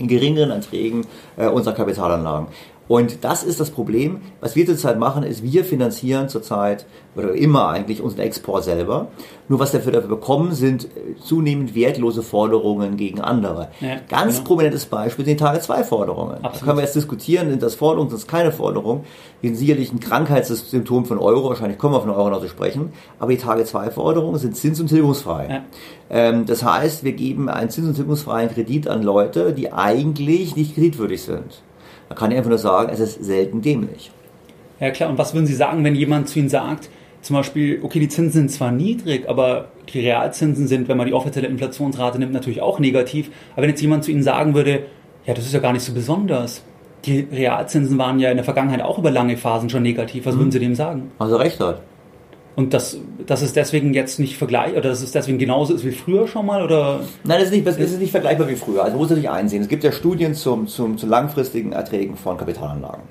[0.00, 1.06] in geringeren Anträgen
[1.36, 2.48] äh, unserer Kapitalanlagen.
[2.90, 4.20] Und das ist das Problem.
[4.40, 9.06] Was wir zurzeit machen, ist, wir finanzieren zurzeit, oder immer eigentlich, unseren Export selber.
[9.46, 13.68] Nur was dafür, dafür bekommen, sind äh, zunehmend wertlose Forderungen gegen andere.
[13.80, 14.48] Ja, Ganz genau.
[14.48, 16.38] prominentes Beispiel sind die Tage-2-Forderungen.
[16.42, 19.04] Da können wir jetzt diskutieren, sind das Forderungen, sind das keine Forderungen.
[19.40, 22.92] Die sind sicherlich ein Krankheitssymptom von Euro, wahrscheinlich kommen wir von Euro noch zu sprechen.
[23.20, 25.48] Aber die Tage-2-Forderungen sind zins- und tilgungsfrei.
[25.48, 25.64] Ja.
[26.10, 30.74] Ähm, das heißt, wir geben einen zins- und tilgungsfreien Kredit an Leute, die eigentlich nicht
[30.74, 31.62] kreditwürdig sind.
[32.10, 34.10] Da kann ich einfach nur sagen, es ist selten dämlich.
[34.80, 36.90] Ja klar, und was würden Sie sagen, wenn jemand zu Ihnen sagt,
[37.22, 41.12] zum Beispiel, okay, die Zinsen sind zwar niedrig, aber die Realzinsen sind, wenn man die
[41.12, 43.30] offizielle Inflationsrate nimmt, natürlich auch negativ.
[43.52, 44.86] Aber wenn jetzt jemand zu Ihnen sagen würde,
[45.24, 46.64] ja, das ist ja gar nicht so besonders.
[47.04, 50.26] Die Realzinsen waren ja in der Vergangenheit auch über lange Phasen schon negativ.
[50.26, 51.12] Was würden Sie dem sagen?
[51.20, 51.80] Also recht hat.
[52.56, 55.92] Und dass, dass es deswegen jetzt nicht vergleich oder dass es deswegen genauso ist wie
[55.92, 58.80] früher schon mal oder Nein, das ist nicht, das ist nicht vergleichbar wie früher.
[58.82, 62.36] Also man muss natürlich einsehen, es gibt ja Studien zum, zum, zu langfristigen Erträgen von
[62.36, 63.02] Kapitalanlagen.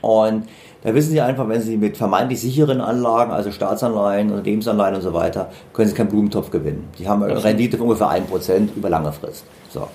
[0.00, 0.46] Und
[0.84, 5.12] da wissen Sie einfach, wenn Sie mit vermeintlich sicheren Anlagen, also Staatsanleihen, Unternehmensanleihen und so
[5.12, 6.88] weiter, können Sie keinen Blumentopf gewinnen.
[6.98, 9.44] Die haben eine Rendite von ungefähr 1% über lange Frist.
[9.70, 9.88] So.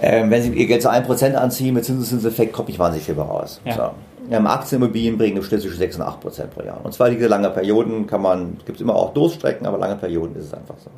[0.00, 3.60] Ähm, wenn Sie Ihr Geld zu 1% anziehen, mit Zinseszinseffekt kommt nicht wahnsinnig viel raus.
[3.64, 3.74] Ja.
[3.74, 3.90] So.
[4.30, 6.80] Ja, Aktienimmobilien bringen im Schnitt zwischen 6 und 8 Prozent pro Jahr.
[6.84, 10.36] Und zwar diese lange Perioden kann man, gibt es immer auch Durststrecken, aber lange Perioden
[10.36, 10.90] ist es einfach so.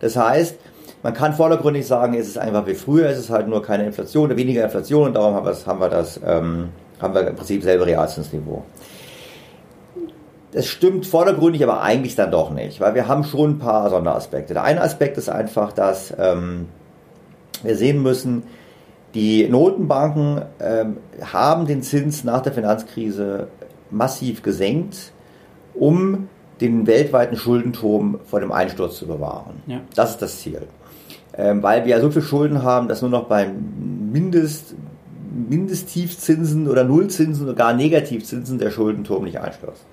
[0.00, 0.56] Das heißt,
[1.04, 4.34] man kann vordergründig sagen, es ist einfach wie früher, es ist halt nur keine Inflation
[4.36, 8.64] weniger Inflation und darum haben haben wir das, ähm, haben wir im Prinzip selbe Realzinsniveau.
[10.52, 14.54] Das stimmt vordergründig, aber eigentlich dann doch nicht, weil wir haben schon ein paar Sonderaspekte.
[14.54, 16.68] Der eine Aspekt ist einfach, dass ähm,
[17.62, 18.44] wir sehen müssen,
[19.14, 23.48] die Notenbanken ähm, haben den Zins nach der Finanzkrise
[23.90, 25.12] massiv gesenkt,
[25.74, 26.28] um
[26.60, 29.62] den weltweiten Schuldenturm vor dem Einsturz zu bewahren.
[29.66, 29.80] Ja.
[29.94, 30.62] Das ist das Ziel.
[31.36, 34.74] Ähm, weil wir ja so viel Schulden haben, dass nur noch bei Mindest,
[35.48, 39.84] Mindesttiefzinsen oder Nullzinsen oder gar Negativzinsen der Schuldenturm nicht einstürzt.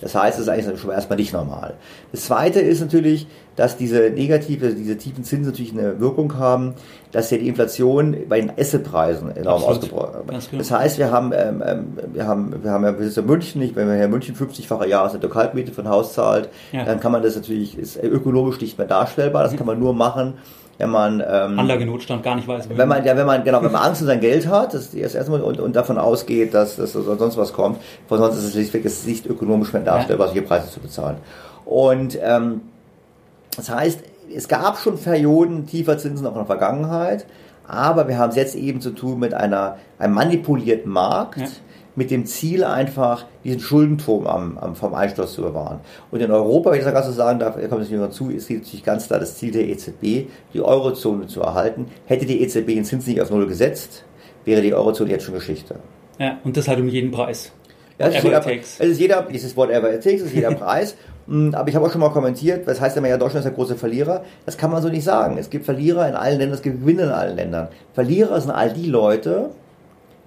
[0.00, 1.74] Das heißt, es ist eigentlich schon erstmal nicht normal.
[2.12, 6.74] Das zweite ist natürlich, dass diese negative, diese tiefen Zinsen natürlich eine Wirkung haben,
[7.10, 10.50] dass ja die Inflation bei den Assetpreisen enorm ausgebrochen ist.
[10.50, 10.58] genau.
[10.62, 13.60] Das heißt, wir haben, ähm, ähm, wir haben, wir haben ja, wir sind in München
[13.60, 16.84] nicht, wenn man in München 50-fache Jahresnetto-Kaltmiete für ein Haus zahlt, Ja.
[16.84, 19.42] dann kann man das natürlich, ist ökonomisch nicht mehr darstellbar.
[19.42, 20.34] Das kann man nur machen,
[20.78, 22.68] wenn man, ähm, Anlagenotstand gar nicht weiß.
[22.70, 24.94] wenn man, ja, wenn man, genau, wenn man Angst um sein Geld hat, das ist
[24.94, 28.44] das erste Mal, und, und davon ausgeht, dass, dass sonst was kommt, von sonst ist
[28.44, 31.16] es schlichtweg es ist nicht ökonomisch mehr darstellbar, solche Preise zu bezahlen.
[31.64, 32.62] Und, ähm,
[33.56, 34.00] das heißt,
[34.34, 37.26] es gab schon Perioden tiefer Zinsen auch in der Vergangenheit,
[37.66, 41.46] aber wir haben es jetzt eben zu tun mit einer, einem manipulierten Markt, Ja.
[41.98, 45.80] Mit dem Ziel einfach, diesen Schuldenturm am, am, vom Einsturz zu bewahren.
[46.12, 48.10] Und in Europa, wenn ich das ganz so sagen darf, da kommt es nicht mehr
[48.12, 51.86] zu, ist natürlich ganz klar das Ziel der EZB, die Eurozone zu erhalten.
[52.06, 54.04] Hätte die EZB den Zins nicht auf Null gesetzt,
[54.44, 55.80] wäre die Eurozone jetzt schon Geschichte.
[56.20, 57.50] Ja, und das halt um jeden Preis.
[57.98, 60.94] Ja, es ist jeder, es ist jeder, dieses whatever it takes, es ist jeder Preis.
[61.26, 63.56] Mm, Aber ich habe auch schon mal kommentiert, das heißt immer ja, Deutschland ist der
[63.56, 64.22] große Verlierer.
[64.46, 65.36] Das kann man so nicht sagen.
[65.36, 67.68] Es gibt Verlierer in allen Ländern, es gibt Gewinner in allen Ländern.
[67.92, 69.50] Verlierer sind all die Leute,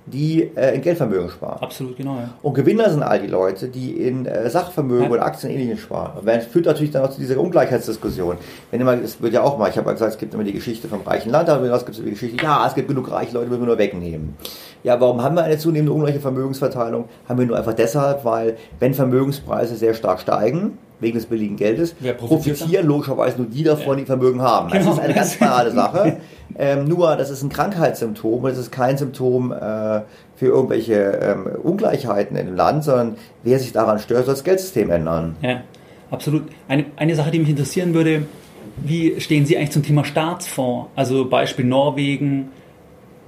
[0.06, 1.62] die äh, in Geldvermögen sparen.
[1.62, 2.16] Absolut, genau.
[2.16, 2.30] Ja.
[2.42, 5.12] Und Gewinner sind all die Leute, die in äh, Sachvermögen Ja.
[5.12, 6.18] oder Aktien ähnlichen sparen.
[6.20, 8.38] Und das führt natürlich dann auch zu dieser Ungleichheitsdiskussion.
[8.72, 10.54] Wenn immer, es wird ja auch mal, ich habe ja gesagt, es gibt immer die
[10.54, 13.48] Geschichte vom reichen Land, aber es gibt die Geschichte, ja, es gibt genug reiche Leute,
[13.50, 14.36] müssen wir nur wegnehmen.
[14.84, 17.06] Ja, warum haben wir eine zunehmende ungleiche Vermögensverteilung?
[17.30, 21.94] Haben wir nur einfach deshalb, weil wenn Vermögenspreise sehr stark steigen, wegen des billigen Geldes,
[22.18, 24.70] profitieren logischerweise nur die davon, die Vermögen haben.
[24.70, 24.94] Das Genau.
[24.94, 26.18] ist eine ganz banale Sache.
[26.58, 29.56] Ähm, nur, das ist ein Krankheitssymptom und es ist kein Symptom äh,
[30.36, 35.36] für irgendwelche ähm, Ungleichheiten im Land, sondern wer sich daran stört, soll das Geldsystem ändern.
[35.42, 35.62] Ja,
[36.12, 36.44] absolut.
[36.68, 38.26] Eine, eine Sache, die mich interessieren würde,
[38.78, 40.90] wie stehen Sie eigentlich zum Thema Staatsfonds?
[40.96, 42.50] Also Beispiel Norwegen.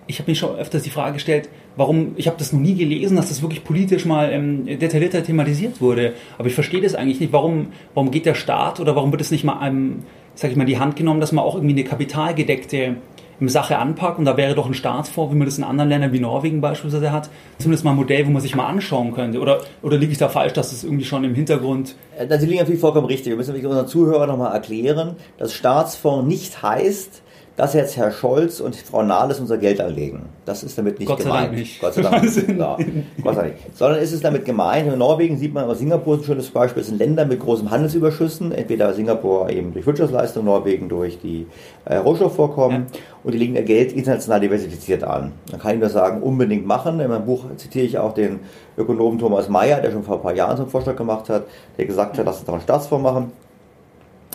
[0.08, 3.16] Ich habe mir schon öfters die Frage gestellt, warum, ich habe das noch nie gelesen,
[3.18, 6.14] dass das wirklich politisch mal ähm, detaillierter thematisiert wurde.
[6.38, 7.34] Aber ich verstehe das eigentlich nicht.
[7.34, 10.04] Warum, warum geht der Staat oder warum wird es nicht mal einem,
[10.36, 12.96] sag ich mal, die Hand genommen, dass man auch irgendwie eine kapitalgedeckte
[13.42, 16.14] ähm, Sache anpackt und da wäre doch ein Staatsfonds, wie man das in anderen Ländern
[16.14, 19.40] wie Norwegen beispielsweise hat, zumindest mal ein Modell, wo man sich mal anschauen könnte.
[19.40, 22.60] Oder, oder liege ich da falsch, dass das irgendwie schon im Hintergrund Äh, Das liegt
[22.60, 23.32] natürlich vollkommen richtig.
[23.32, 27.22] Wir müssen unseren Zuhörern nochmal erklären, dass Staatsfonds nicht heißt,
[27.56, 30.24] dass jetzt Herr Scholz und Frau Nahles unser Geld anlegen.
[30.46, 31.52] Das ist damit nicht Gott gemeint.
[31.52, 31.82] Sei nicht.
[31.82, 32.50] Gott sei Dank nicht.
[32.50, 32.78] Ja,
[33.22, 33.56] Gott sei Dank.
[33.76, 36.82] Sondern ist es damit gemeint, in Norwegen sieht man, aber Singapur ist ein schönes Beispiel,
[36.82, 41.46] es sind Länder mit großen Handelsüberschüssen, entweder Singapur eben durch Wirtschaftsleistung, Norwegen durch die
[41.86, 43.00] äh, Rohstoffvorkommen ja.
[43.24, 45.34] und die legen ihr Geld international diversifiziert an.
[45.52, 47.00] Man kann ich nur sagen, unbedingt machen.
[47.00, 48.39] In meinem Buch zitiere ich auch den
[48.78, 51.44] Ökonomen Thomas Mayer, der schon vor ein paar Jahren so einen Vorschlag gemacht hat,
[51.78, 53.32] der gesagt hat, lass uns doch einen Staatsfonds machen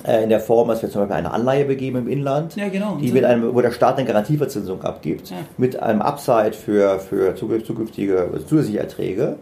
[0.06, 2.96] in der Form, dass wir zum Beispiel eine Anleihe begeben im Inland, ja, genau.
[3.00, 5.36] die mit einem, wo der Staat eine Garantieverzinsung abgibt, ja.
[5.56, 9.36] mit einem Upside für, für zukünftige also zusätzliche Erträge.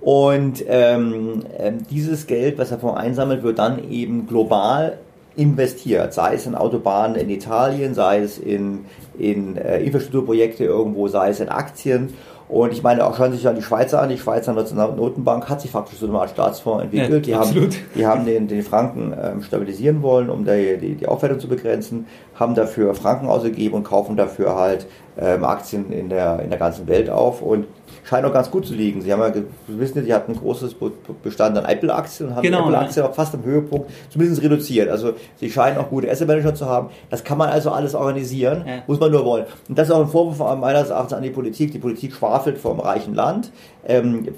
[0.00, 4.98] Und ähm, ähm, dieses Geld, was davon einsammelt, wird dann eben global
[5.36, 8.84] investiert, sei es in Autobahnen in Italien, sei es in,
[9.18, 12.14] in äh, Infrastrukturprojekte irgendwo, sei es in Aktien.
[12.48, 14.08] Und ich meine, auch schauen sich an die Schweizer an.
[14.08, 17.26] Die Schweizer Notenbank hat sich faktisch so eine Art Staatsfonds entwickelt.
[17.26, 21.06] Ja, die, haben, die haben den, den Franken ähm, stabilisieren wollen, um die, die, die
[21.06, 24.86] Aufwertung zu begrenzen, haben dafür Franken ausgegeben und kaufen dafür halt
[25.18, 27.42] ähm, Aktien in der, in der ganzen Welt auf.
[27.42, 27.66] Und
[28.08, 29.02] scheint auch ganz gut zu liegen.
[29.02, 30.76] Sie haben ja, Sie wissen ja, Sie hatten ein großes
[31.22, 34.88] Bestand an Apple-Aktien und haben genau, die Apple-Aktien auch fast am Höhepunkt zumindest reduziert.
[34.88, 36.88] Also Sie scheinen auch gute Asset-Manager zu haben.
[37.10, 38.82] Das kann man also alles organisieren, ja.
[38.86, 39.44] muss man nur wollen.
[39.68, 41.72] Und das ist auch ein Vorwurf meines Erachtens an die Politik.
[41.72, 43.50] Die Politik schwafelt vom reichen Land,
[43.86, 44.28] ähm,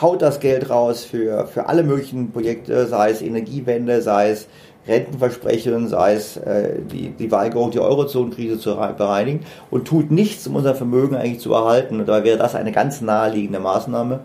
[0.00, 4.48] haut das Geld raus für, für alle möglichen Projekte, sei es Energiewende, sei es
[4.86, 9.40] Rentenversprechen, sei es äh, die, die Weigerung, die Eurozonenkrise zu bereinigen
[9.70, 12.00] und tut nichts, um unser Vermögen eigentlich zu erhalten.
[12.00, 14.20] Und da wäre das eine ganz naheliegende Maßnahme,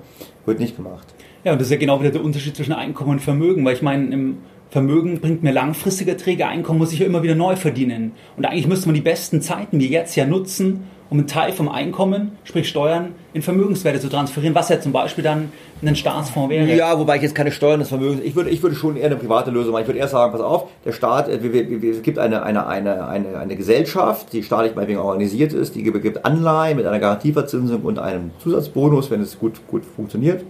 [0.46, 1.08] wird nicht gemacht.
[1.44, 3.82] Ja, und das ist ja genau wieder der Unterschied zwischen Einkommen und Vermögen, weil ich
[3.82, 4.38] meine, im
[4.70, 8.14] Vermögen bringt mir langfristige Erträge, Einkommen muss ich ja immer wieder neu verdienen.
[8.36, 11.70] Und eigentlich müsste man die besten Zeiten wie jetzt ja nutzen, um einen Teil vom
[11.70, 15.50] Einkommen, sprich Steuern, in Vermögenswerte zu transferieren, was ja zum Beispiel dann
[15.82, 16.74] ein Staatsfonds wäre.
[16.76, 19.16] Ja, wobei ich jetzt keine Steuern des Vermögens, ich würde, ich würde schon eher eine
[19.16, 19.84] private Lösung machen.
[19.84, 23.38] Ich würde eher sagen, pass auf, der Staat, äh, es gibt eine, eine, eine, eine,
[23.38, 28.32] eine Gesellschaft, die staatlich meinetwegen organisiert ist, die gibt Anleihen mit einer Garantieverzinsung und einem
[28.40, 30.44] Zusatzbonus, wenn es gut, gut funktioniert.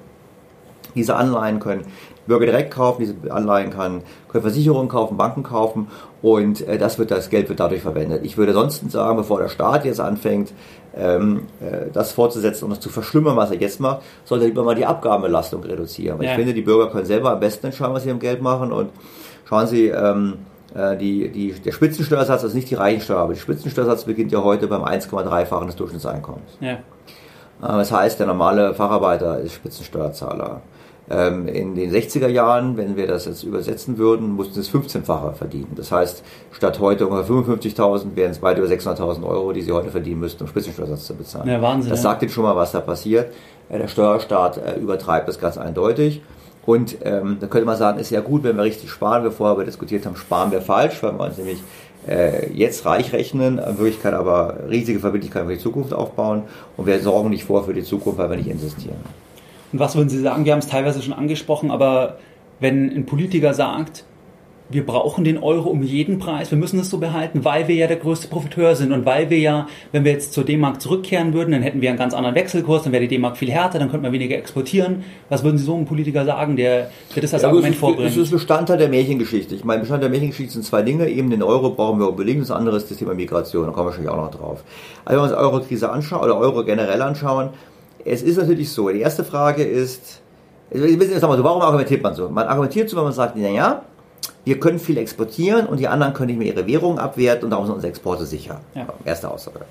[0.95, 1.86] Diese Anleihen können
[2.28, 5.88] Bürger direkt kaufen, diese Anleihen kann, können Versicherungen kaufen, Banken kaufen
[6.22, 8.22] und äh, das, wird, das Geld wird dadurch verwendet.
[8.24, 10.54] Ich würde sonst sagen, bevor der Staat jetzt anfängt,
[10.96, 14.64] ähm, äh, das fortzusetzen und das zu verschlimmern, was er jetzt macht, sollte er lieber
[14.64, 16.20] mal die Abgabenbelastung reduzieren.
[16.20, 16.32] Weil ja.
[16.32, 18.90] ich finde, die Bürger können selber am besten entscheiden, was sie im Geld machen und
[19.48, 20.38] schauen Sie, ähm,
[20.74, 24.68] äh, die, die, der Spitzensteuersatz, also nicht die Reichensteuer, aber der Spitzensteuersatz beginnt ja heute
[24.68, 26.58] beim 1,3-fachen des Durchschnittseinkommens.
[26.60, 26.74] Ja.
[26.74, 26.78] Äh,
[27.60, 30.62] das heißt, der normale Facharbeiter ist Spitzensteuerzahler.
[31.08, 35.74] Ähm, in den 60er Jahren, wenn wir das jetzt übersetzen würden, mussten es 15-facher verdienen.
[35.76, 39.89] Das heißt, statt heute ungefähr 55.000 wären es weit über 600.000 Euro, die sie heute
[39.89, 41.48] verdienen müssten, um Spitzensteuersatz zu bezahlen.
[41.48, 41.91] Ja, Wahnsinn.
[41.91, 43.32] Das sagt Ihnen schon mal, was da passiert.
[43.70, 46.22] Äh, der Steuerstaat äh, übertreibt das ganz eindeutig.
[46.65, 49.24] Und ähm, da könnte man sagen, ist ja gut, wenn wir richtig sparen.
[49.24, 51.60] Wir vorher diskutiert haben, sparen wir falsch, weil wir uns nämlich
[52.08, 56.44] äh, jetzt reich rechnen, in Wirklichkeit aber riesige Verbindlichkeiten für die Zukunft aufbauen
[56.78, 58.98] und wir sorgen nicht vor für die Zukunft, weil wir nicht investieren.
[59.76, 60.46] Und was würden Sie sagen?
[60.46, 62.18] Wir haben es teilweise schon angesprochen, aber
[62.62, 64.06] wenn ein Politiker sagt,
[64.70, 67.88] wir brauchen den Euro um jeden Preis, wir müssen es so behalten, weil wir ja
[67.88, 71.52] der größte Profiteur sind und weil wir ja, wenn wir jetzt zur D-Mark zurückkehren würden,
[71.52, 74.04] dann hätten wir einen ganz anderen Wechselkurs, dann wäre die D-Mark viel härter, dann könnte
[74.04, 75.04] man weniger exportieren.
[75.28, 78.08] Was würden Sie so einem Politiker sagen, der, der das als ja, Argument vorbringt?
[78.08, 79.56] Das ist Bestandteil der Märchengeschichte.
[79.56, 81.10] Ich meine, Bestandteil der Märchengeschichte sind zwei Dinge.
[81.10, 83.90] Eben den Euro brauchen wir unbedingt, das andere ist das Thema Migration, da kommen wir
[83.90, 84.64] wahrscheinlich auch noch drauf.
[85.04, 87.50] Also wenn wir uns Euro-Krise anschauen oder Euro generell anschauen,
[88.06, 90.22] es ist natürlich so, die erste Frage ist,
[90.70, 92.30] warum argumentiert man so?
[92.30, 93.82] Man argumentiert so, wenn man sagt, naja,
[94.44, 97.65] wir können viel exportieren und die anderen können nicht mehr ihre Währung abwerten und darum
[97.65, 98.62] sind unsere Exporte sicher.
[98.76, 98.88] Ja.
[99.04, 99.62] Erste Aussage.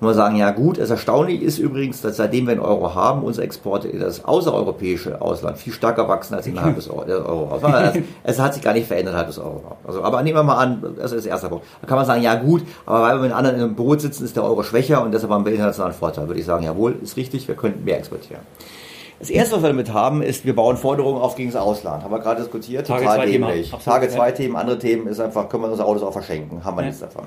[0.00, 3.22] Und wir sagen, ja gut, es erstaunlich ist übrigens, dass seitdem wir einen Euro haben,
[3.22, 7.00] unsere Exporte in das außereuropäische Ausland viel stärker wachsen als innerhalb des Euro.
[7.00, 7.60] Euro.
[8.22, 9.76] Es, hat sich gar nicht verändert innerhalb des Euro.
[9.86, 11.66] Also, aber nehmen wir mal an, das ist der erste Punkt.
[11.82, 14.36] Da kann man sagen, ja gut, aber weil wir mit anderen einem Boot sitzen, ist
[14.36, 16.28] der Euro schwächer und deshalb haben wir internationalen Vorteil.
[16.28, 18.42] Würde ich sagen, jawohl, ist richtig, wir könnten mehr exportieren.
[19.18, 22.02] Das erste, was wir damit haben, ist, wir bauen Forderungen auf gegen das Ausland.
[22.02, 23.70] Haben wir gerade diskutiert, Tage total dämlich.
[23.84, 26.82] Tage zwei Themen, andere Themen ist einfach, können wir unsere Autos auch verschenken, haben wir
[26.82, 26.86] ja.
[26.86, 27.24] nichts davon.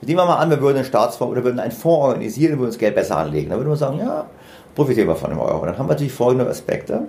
[0.00, 2.70] Nehmen wir mal an, wir würden einen Staatsfonds oder würden einen Fonds organisieren und würden
[2.70, 3.50] das Geld besser anlegen.
[3.50, 4.26] Dann würde man sagen, ja,
[4.74, 5.64] profitieren wir von dem Euro.
[5.64, 7.02] Dann haben wir natürlich folgende Aspekte,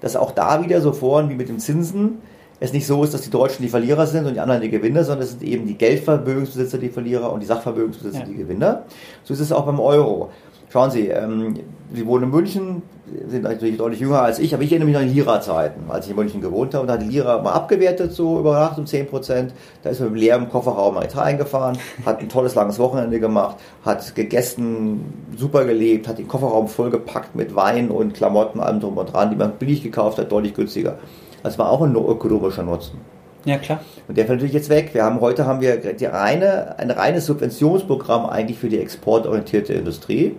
[0.00, 2.18] dass auch da wieder so vorhin wie mit den Zinsen
[2.60, 5.04] es nicht so ist, dass die Deutschen die Verlierer sind und die anderen die Gewinner,
[5.04, 8.26] sondern es sind eben die Geldvermögensbesitzer die Verlierer und die Sachvermögensbesitzer ja.
[8.26, 8.82] die Gewinner.
[9.22, 10.30] So ist es auch beim Euro.
[10.70, 11.54] Schauen Sie, ähm,
[11.92, 12.82] Sie wohnen in München,
[13.28, 16.10] sind natürlich deutlich jünger als ich, aber ich erinnere mich noch an Lira-Zeiten, als ich
[16.10, 16.82] in München gewohnt habe.
[16.82, 19.54] Und da hat die Lira mal abgewertet, so über Nacht um 10 Prozent.
[19.82, 23.56] Da ist man mit leerem Kofferraum nach Italien gefahren, hat ein tolles langes Wochenende gemacht,
[23.84, 29.12] hat gegessen, super gelebt, hat den Kofferraum vollgepackt mit Wein und Klamotten, allem drum und
[29.12, 30.98] dran, die man billig gekauft hat, deutlich günstiger.
[31.42, 32.98] Das war auch ein ökonomischer Nutzen.
[33.44, 33.80] Ja, klar.
[34.08, 34.90] Und der fällt natürlich jetzt weg.
[34.92, 40.36] Wir haben heute haben wir die reine, ein reines Subventionsprogramm eigentlich für die exportorientierte Industrie,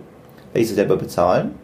[0.52, 1.54] welche sie selber bezahlen.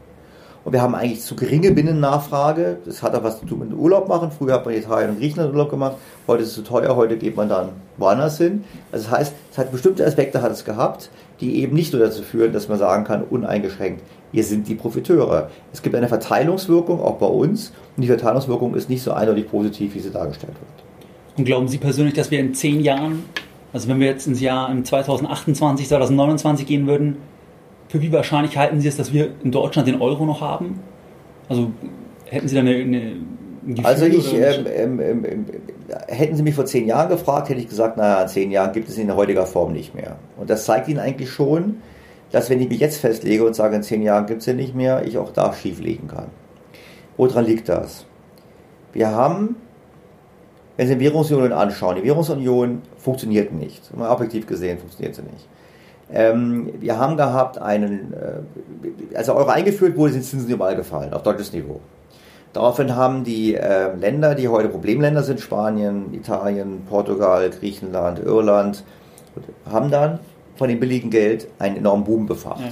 [0.66, 2.78] Und wir haben eigentlich zu geringe Binnennachfrage.
[2.84, 4.32] Das hat auch was zu tun mit Urlaub machen.
[4.36, 5.94] Früher hat man Italien und Griechenland Urlaub gemacht.
[6.26, 6.96] Heute ist es zu teuer.
[6.96, 7.68] Heute geht man dann
[7.98, 8.64] woanders hin.
[8.90, 11.08] Also das heißt, es hat bestimmte Aspekte hat es gehabt,
[11.40, 15.50] die eben nicht nur dazu führen, dass man sagen kann, uneingeschränkt, wir sind die Profiteure.
[15.72, 17.72] Es gibt eine Verteilungswirkung auch bei uns.
[17.96, 21.38] Und die Verteilungswirkung ist nicht so eindeutig positiv, wie sie dargestellt wird.
[21.38, 23.22] Und glauben Sie persönlich, dass wir in zehn Jahren,
[23.72, 27.18] also wenn wir jetzt ins Jahr 2028, 2029 gehen würden,
[27.88, 30.80] für wie wahrscheinlich halten Sie es, dass wir in Deutschland den Euro noch haben?
[31.48, 31.70] Also
[32.26, 33.16] hätten Sie da eine, eine
[33.66, 35.46] ein Gefühl, Also ich, ähm, ähm, ähm,
[36.08, 38.88] hätten Sie mich vor zehn Jahren gefragt, hätte ich gesagt, naja, in zehn Jahren gibt
[38.88, 40.16] es ihn in heutiger Form nicht mehr.
[40.36, 41.78] Und das zeigt Ihnen eigentlich schon,
[42.30, 44.74] dass wenn ich mich jetzt festlege und sage, in zehn Jahren gibt es ihn nicht
[44.74, 46.28] mehr, ich auch da schief liegen kann.
[47.16, 48.04] Woran liegt das?
[48.92, 49.56] Wir haben,
[50.76, 53.96] wenn Sie die Währungsunion anschauen, die Währungsunion funktioniert nicht.
[53.96, 55.48] Mal objektiv gesehen funktioniert sie nicht.
[56.12, 61.12] Ähm, wir haben gehabt einen, äh, als der Euro eingeführt wurde, sind Zinsen überall gefallen,
[61.12, 61.80] auf deutsches Niveau.
[62.52, 68.84] Daraufhin haben die äh, Länder, die heute Problemländer sind, Spanien, Italien, Portugal, Griechenland, Irland,
[69.70, 70.20] haben dann
[70.54, 72.60] von dem billigen Geld einen enormen Boom befacht.
[72.60, 72.68] Ja.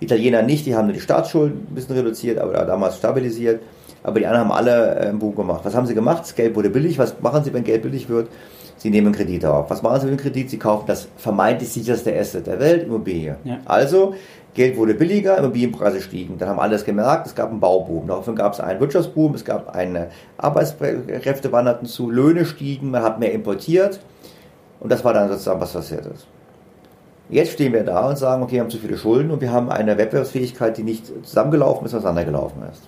[0.00, 3.62] Die Italiener nicht, die haben nur die Staatsschulden ein bisschen reduziert, aber damals stabilisiert.
[4.02, 5.60] Aber die anderen haben alle äh, einen Boom gemacht.
[5.64, 6.22] Was haben sie gemacht?
[6.22, 6.98] Das Geld wurde billig.
[6.98, 8.28] Was machen sie, wenn Geld billig wird?
[8.84, 9.70] Sie nehmen Kredite auf.
[9.70, 10.50] Was machen Sie mit dem Kredit?
[10.50, 13.36] Sie kaufen das vermeintlich sicherste Asset der Welt, Immobilie.
[13.42, 13.56] Ja.
[13.64, 14.14] Also,
[14.52, 16.36] Geld wurde billiger, Immobilienpreise stiegen.
[16.36, 18.06] Dann haben alle das gemerkt, es gab einen Bauboom.
[18.08, 23.18] Daraufhin gab es einen Wirtschaftsboom, es gab eine Arbeitskräfte wanderten zu, Löhne stiegen, man hat
[23.18, 24.00] mehr importiert.
[24.80, 26.26] Und das war dann sozusagen, was passiert ist.
[27.30, 29.70] Jetzt stehen wir da und sagen, okay, wir haben zu viele Schulden und wir haben
[29.70, 32.82] eine Wettbewerbsfähigkeit, die nicht zusammengelaufen ist, auseinandergelaufen ist.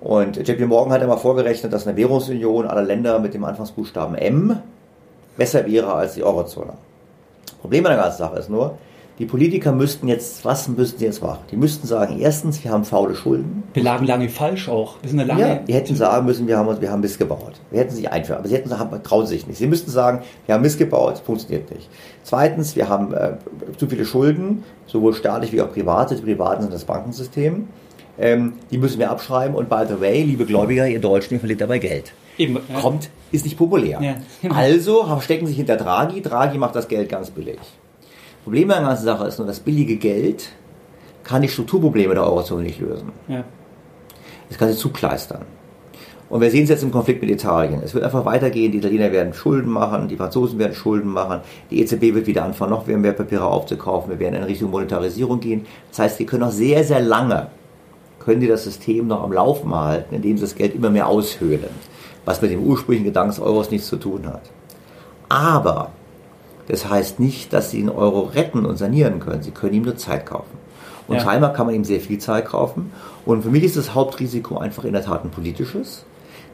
[0.00, 4.60] Und JP Morgan hat einmal vorgerechnet, dass eine Währungsunion aller Länder mit dem Anfangsbuchstaben M
[5.36, 6.74] besser wäre als die Eurozone.
[7.60, 8.76] Problem an der ganzen Sache ist nur,
[9.18, 11.38] die Politiker müssten jetzt, was müssten sie jetzt machen?
[11.52, 13.62] Die müssten sagen, erstens, wir haben faule Schulden.
[13.72, 14.96] Wir lagen lange falsch auch.
[15.02, 17.52] Wir sind eine lange ja, die hätten sagen müssen, wir haben, wir haben Mist gebaut.
[17.70, 18.40] Wir hätten sich einführen.
[18.40, 19.58] Aber sie hätten sagen, trauen sich nicht.
[19.58, 21.88] Sie müssten sagen, wir haben Mist gebaut, funktioniert nicht.
[22.24, 23.34] Zweitens, wir haben äh,
[23.76, 26.16] zu viele Schulden, sowohl staatlich wie auch private.
[26.16, 27.68] Die privaten sind das Bankensystem.
[28.18, 29.54] Ähm, die müssen wir abschreiben.
[29.54, 32.12] Und by the way, liebe Gläubiger, ihr Deutschen, ihr verliert dabei Geld.
[32.38, 32.80] Eben, ja.
[32.80, 34.00] Kommt, ist nicht populär.
[34.00, 34.16] Ja.
[34.50, 36.20] Also stecken sich hinter Draghi.
[36.20, 37.58] Draghi macht das Geld ganz billig.
[38.44, 40.50] Problem an der ganzen Sache ist nur, das billige Geld
[41.22, 43.12] kann die Strukturprobleme der Eurozone nicht lösen.
[43.28, 43.44] Ja.
[44.48, 45.42] Das kann sie zukleistern.
[46.28, 47.80] Und wir sehen es jetzt im Konflikt mit Italien.
[47.84, 48.72] Es wird einfach weitergehen.
[48.72, 52.70] Die Italiener werden Schulden machen, die Franzosen werden Schulden machen, die EZB wird wieder anfangen,
[52.70, 54.10] noch mehr Wertpapiere aufzukaufen.
[54.10, 55.66] Wir werden in Richtung Monetarisierung gehen.
[55.90, 57.48] Das heißt, die können noch sehr, sehr lange
[58.24, 61.70] können die das System noch am Laufen halten, indem sie das Geld immer mehr aushöhlen,
[62.24, 64.42] was mit dem ursprünglichen Gedanken des Euros nichts zu tun hat.
[65.28, 65.90] Aber
[66.68, 69.42] das heißt nicht, dass sie den Euro retten und sanieren können.
[69.42, 70.64] Sie können ihm nur Zeit kaufen.
[71.06, 71.22] Und ja.
[71.22, 72.92] scheinbar kann man ihm sehr viel Zeit kaufen.
[73.26, 76.04] Und für mich ist das Hauptrisiko einfach in der Tat ein politisches,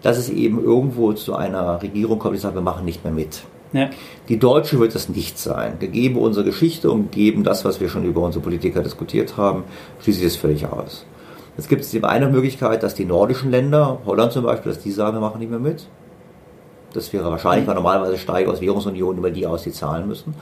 [0.02, 3.42] dass es eben irgendwo zu einer Regierung kommt, die sagt, wir machen nicht mehr mit.
[3.72, 3.90] Ja.
[4.28, 5.78] Die Deutsche wird das nicht sein.
[5.78, 9.62] Gegeben unsere Geschichte und gegeben das, was wir schon über unsere Politiker diskutiert haben,
[10.02, 11.04] schließe ich das völlig aus.
[11.60, 15.18] Jetzt gibt es eine Möglichkeit, dass die nordischen Länder, Holland zum Beispiel, dass die sagen,
[15.18, 15.86] wir machen nicht mehr mit.
[16.94, 20.34] Das wäre wahrscheinlich, weil normalerweise steigen aus Währungsunion über die aus, die zahlen müssen.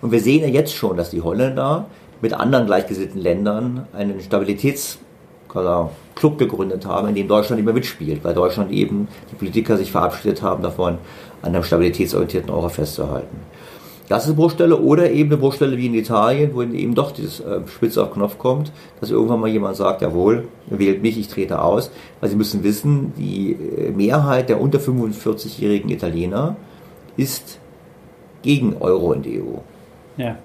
[0.00, 1.86] Und wir sehen ja jetzt schon, dass die Holländer
[2.20, 5.90] mit anderen gleichgesinnten Ländern einen Stabilitätsclub
[6.38, 10.40] gegründet haben, in dem Deutschland nicht mehr mitspielt, weil Deutschland eben die Politiker sich verabschiedet
[10.40, 10.98] haben davon,
[11.42, 13.38] an einem stabilitätsorientierten Euro festzuhalten.
[14.10, 17.38] Das ist eine Bruchstelle oder eben eine Bruchstelle wie in Italien, wo eben doch dieses
[17.38, 21.62] äh, Spitz auf Knopf kommt, dass irgendwann mal jemand sagt, jawohl, wählt mich, ich trete
[21.62, 21.92] aus.
[22.18, 26.56] Weil Sie müssen wissen, die äh, Mehrheit der unter 45-jährigen Italiener
[27.16, 27.60] ist
[28.42, 29.58] gegen Euro die EU.
[30.16, 30.38] Ja.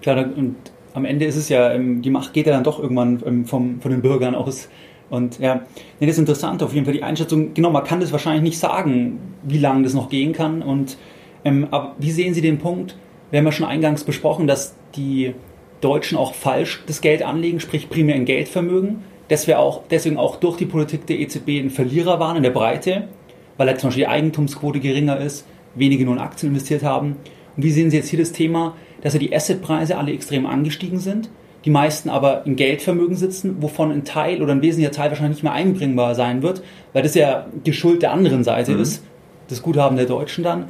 [0.00, 0.54] Klar, und
[0.94, 3.80] am Ende ist es ja, ähm, die Macht geht ja dann doch irgendwann ähm, vom,
[3.80, 4.68] von den Bürgern aus.
[5.10, 5.62] Und ja,
[5.98, 7.52] nee, das ist interessant auf jeden Fall die Einschätzung.
[7.52, 10.96] Genau, man kann das wahrscheinlich nicht sagen, wie lange das noch gehen kann und
[11.44, 12.96] ähm, aber wie sehen Sie den Punkt?
[13.30, 15.34] Wir haben ja schon eingangs besprochen, dass die
[15.80, 20.36] Deutschen auch falsch das Geld anlegen, sprich primär in Geldvermögen, dass wir auch deswegen auch
[20.36, 23.08] durch die Politik der EZB ein Verlierer waren in der Breite,
[23.56, 27.16] weil halt zum Beispiel die Eigentumsquote geringer ist, wenige nur in Aktien investiert haben.
[27.56, 30.98] Und wie sehen Sie jetzt hier das Thema, dass ja die Assetpreise alle extrem angestiegen
[30.98, 31.30] sind,
[31.64, 35.42] die meisten aber in Geldvermögen sitzen, wovon ein Teil oder ein wesentlicher Teil wahrscheinlich nicht
[35.42, 38.80] mehr einbringbar sein wird, weil das ja die Schuld der anderen Seite mhm.
[38.80, 39.04] ist,
[39.48, 40.66] das Guthaben der Deutschen dann.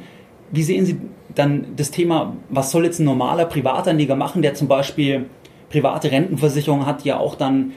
[0.51, 0.97] Wie sehen Sie
[1.35, 5.25] dann das Thema, was soll jetzt ein normaler Privatanleger machen, der zum Beispiel
[5.69, 7.71] private Rentenversicherungen hat, die ja auch dann,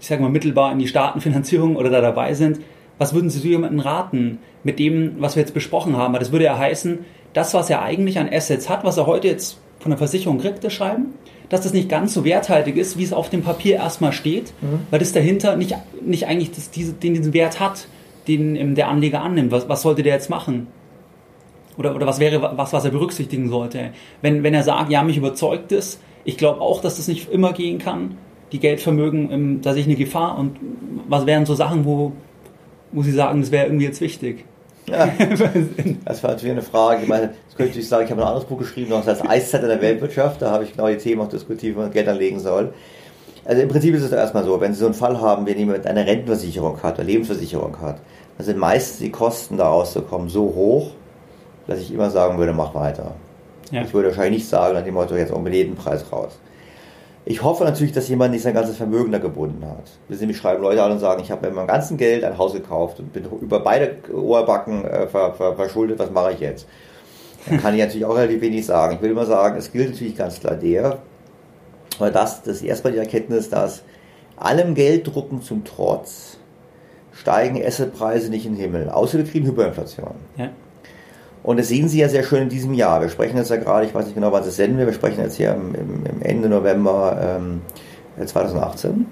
[0.00, 2.60] ich sage mal, mittelbar in die Staatenfinanzierung oder da dabei sind?
[2.98, 6.14] Was würden Sie zu jemandem raten mit dem, was wir jetzt besprochen haben?
[6.14, 7.00] Das würde ja heißen,
[7.32, 10.64] das, was er eigentlich an Assets hat, was er heute jetzt von der Versicherung kriegt,
[10.64, 11.14] das Schreiben,
[11.48, 14.80] dass das nicht ganz so werthaltig ist, wie es auf dem Papier erstmal steht, mhm.
[14.90, 17.86] weil das dahinter nicht, nicht eigentlich das, diese, den, diesen Wert hat,
[18.26, 19.52] den der Anleger annimmt.
[19.52, 20.66] Was, was sollte der jetzt machen?
[21.78, 23.90] Oder, oder was wäre was, was er berücksichtigen sollte?
[24.22, 27.52] Wenn, wenn er sagt, ja, mich überzeugt es, ich glaube auch, dass das nicht immer
[27.52, 28.16] gehen kann,
[28.52, 30.38] die Geldvermögen, ähm, da sehe ich eine Gefahr.
[30.38, 30.56] Und
[31.08, 32.12] was wären so Sachen, wo,
[32.92, 34.44] wo Sie sagen, das wäre irgendwie jetzt wichtig?
[34.88, 35.06] Ja,
[36.04, 37.02] das war natürlich eine Frage.
[37.02, 39.62] Ich meine, das könnte ich sagen, ich habe ein anderes Buch geschrieben, das heißt Eiszeit
[39.62, 40.42] in der Weltwirtschaft.
[40.42, 42.72] Da habe ich genau die Themen auch diskutiert, wie man Geld anlegen soll.
[43.44, 45.86] Also im Prinzip ist es erstmal so, wenn Sie so einen Fall haben, wenn jemand
[45.86, 48.00] eine Rentenversicherung hat oder Lebensversicherung hat,
[48.36, 50.90] dann sind meistens die Kosten da rauszukommen so hoch,
[51.66, 53.14] dass ich immer sagen würde, mach weiter.
[53.70, 53.82] Ja.
[53.82, 56.38] Ich würde wahrscheinlich nicht sagen, nach dem Motto, jetzt um jeden Preis raus.
[57.28, 59.90] Ich hoffe natürlich, dass jemand nicht sein ganzes Vermögen da gebunden hat.
[60.06, 62.38] Wir sind, mich schreiben Leute an und sagen, ich habe mit meinem ganzen Geld ein
[62.38, 66.68] Haus gekauft und bin über beide Ohrbacken äh, ver, ver, verschuldet, was mache ich jetzt?
[67.48, 68.94] Dann kann ich natürlich auch relativ wenig sagen.
[68.96, 70.98] Ich will immer sagen, es gilt natürlich ganz klar der,
[71.98, 73.82] weil das, das ist erstmal die Erkenntnis, dass
[74.36, 76.38] allem Gelddrucken zum Trotz
[77.12, 80.14] steigen Assetpreise nicht in den Himmel, außer wir kriegen Hyperinflation.
[80.36, 80.50] Ja.
[81.46, 83.00] Und das sehen Sie ja sehr schön in diesem Jahr.
[83.00, 85.20] Wir sprechen jetzt ja gerade, ich weiß nicht genau, wann es senden wir, wir sprechen
[85.20, 87.62] jetzt hier im, im Ende November ähm,
[88.26, 89.06] 2018.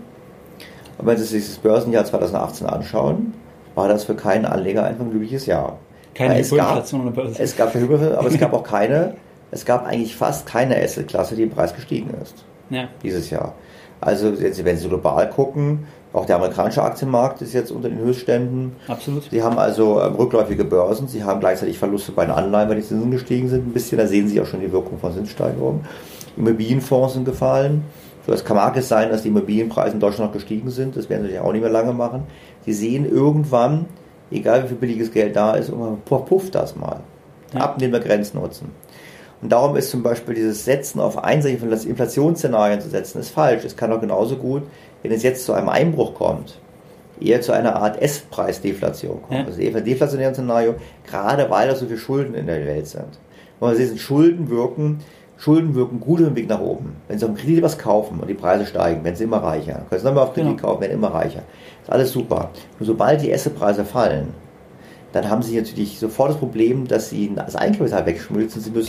[0.98, 3.34] Und wenn Sie sich das Börsenjahr 2018 anschauen,
[3.76, 5.78] war das für keinen Anleger einfach ein glückliches Jahr.
[6.12, 7.40] Keine Hyperinflation an der Börse.
[7.40, 9.14] Es gab Hyperinflation, aber es gab auch keine,
[9.52, 12.44] es gab eigentlich fast keine Assetklasse, die im Preis gestiegen ist.
[12.68, 12.88] Ja.
[13.04, 13.54] Dieses Jahr.
[14.00, 18.76] Also wenn Sie global gucken, auch der amerikanische Aktienmarkt ist jetzt unter den Höchstständen.
[18.86, 19.24] Absolut.
[19.30, 21.08] Sie haben also ähm, rückläufige Börsen.
[21.08, 23.98] Sie haben gleichzeitig Verluste bei den Anleihen, weil die Zinsen gestiegen sind ein bisschen.
[23.98, 25.84] Da sehen Sie auch schon die Wirkung von Zinssteigerungen.
[26.36, 27.82] Immobilienfonds sind gefallen.
[28.26, 30.96] So, es kann mag es sein, dass die Immobilienpreise in Deutschland noch gestiegen sind.
[30.96, 32.22] Das werden sie natürlich auch nicht mehr lange machen.
[32.64, 33.86] Sie sehen irgendwann,
[34.30, 37.00] egal wie viel billiges Geld da ist, irgendwann pufft das mal.
[37.52, 37.60] Ja.
[37.60, 38.70] Abnehmen wir Grenznutzen.
[39.42, 43.64] Und darum ist zum Beispiel dieses Setzen auf einseitige Inflationsszenarien zu setzen, ist falsch.
[43.64, 44.62] Es kann auch genauso gut
[45.04, 46.58] wenn es jetzt zu einem Einbruch kommt,
[47.20, 49.40] eher zu einer Art S-Preisdeflation kommt.
[49.40, 49.44] Ja.
[49.44, 50.74] Also eher deflationären Szenario,
[51.06, 53.04] gerade weil da so viele Schulden in der Welt sind.
[53.60, 55.00] Und man sieht, Schulden wirken,
[55.36, 56.96] Schulden wirken gut im Weg nach oben.
[57.06, 59.84] Wenn Sie auf dem Kredit was kaufen und die Preise steigen, werden Sie immer reicher.
[59.88, 60.68] Können Sie nochmal auf Kredit genau.
[60.68, 61.42] kaufen, werden immer reicher.
[61.80, 62.50] Das ist alles super.
[62.78, 64.28] Nur sobald die Assetpreise fallen,
[65.12, 68.62] dann haben Sie natürlich sofort das Problem, dass Sie das Eigenkapital wegschmilzen.
[68.62, 68.86] Sie müssen,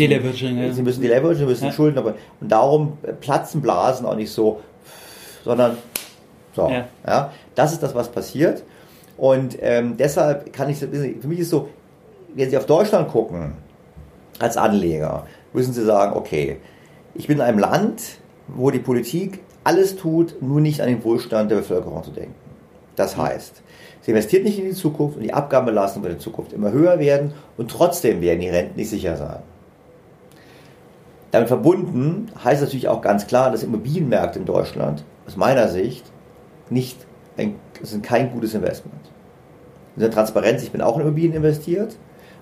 [0.58, 0.71] ja.
[0.71, 1.71] Sie müssen die Leverage, Sie müssen ja.
[1.71, 4.62] Schulden, aber, und darum platzen Blasen auch nicht so,
[5.43, 5.78] sondern
[6.56, 6.88] so, ja.
[7.06, 7.32] ja.
[7.54, 8.63] das ist das, was passiert.
[9.18, 11.70] Und ähm, deshalb kann ich, für mich ist so,
[12.34, 13.54] wenn Sie auf Deutschland gucken,
[14.39, 16.58] als Anleger, müssen Sie sagen, okay,
[17.13, 18.02] ich bin in einem Land,
[18.48, 22.36] wo die Politik alles tut, nur nicht an den Wohlstand der Bevölkerung zu denken.
[22.96, 23.62] Das heißt,
[24.02, 27.34] sie investiert nicht in die Zukunft und die Abgabenbelastung wird in Zukunft immer höher werden
[27.58, 29.39] und trotzdem werden die Renten nicht sicher sein.
[31.32, 36.06] Damit verbunden heißt natürlich auch ganz klar, dass Immobilienmärkte in Deutschland aus meiner Sicht
[36.69, 37.06] nicht
[37.38, 38.95] ein, sind kein gutes Investment.
[39.95, 41.95] In der Transparenz, ich bin auch in Immobilien investiert,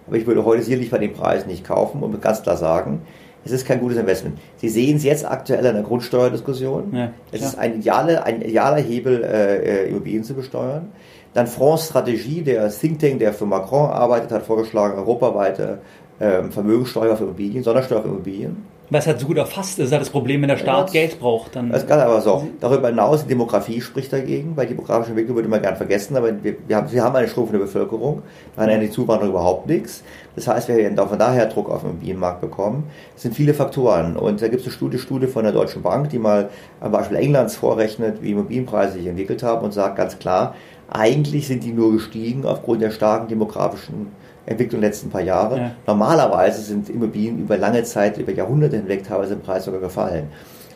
[0.07, 3.01] aber ich würde heute sicherlich bei den Preisen nicht kaufen und ganz klar sagen,
[3.45, 4.39] es ist kein gutes Investment.
[4.57, 6.95] Sie sehen es jetzt aktuell in der Grundsteuerdiskussion.
[6.95, 10.91] Ja, es ist ein, ideale, ein idealer Hebel, äh, äh, Immobilien zu besteuern.
[11.33, 15.79] Dann France Strategie, der Think Tank, der für Macron arbeitet, hat vorgeschlagen, europaweite
[16.19, 20.09] äh, Vermögensteuer für Immobilien, Sondersteuer für Immobilien was halt so gut erfasst ist, ist das
[20.09, 21.55] Problem, wenn der Staat ja, Geld braucht.
[21.55, 22.47] Dann das kann aber so.
[22.59, 26.43] Darüber hinaus, die Demografie spricht dagegen, weil die demografische Entwicklung wird immer gern vergessen, aber
[26.43, 28.21] wir, wir, haben, wir haben eine schrumpfende Bevölkerung,
[28.55, 30.03] da hat die Zuwanderung überhaupt nichts.
[30.35, 32.85] Das heißt, wir werden von daher Druck auf den Immobilienmarkt bekommen.
[33.15, 36.09] Es sind viele Faktoren und da gibt es eine Studie, Studie von der Deutschen Bank,
[36.09, 40.55] die mal am Beispiel Englands vorrechnet, wie Immobilienpreise sich entwickelt haben und sagt ganz klar,
[40.93, 44.07] eigentlich sind die nur gestiegen aufgrund der starken demografischen
[44.45, 45.57] Entwicklung der letzten paar Jahre.
[45.57, 45.71] Ja.
[45.87, 50.27] Normalerweise sind Immobilien über lange Zeit, über Jahrhunderte hinweg teilweise im Preis sogar gefallen.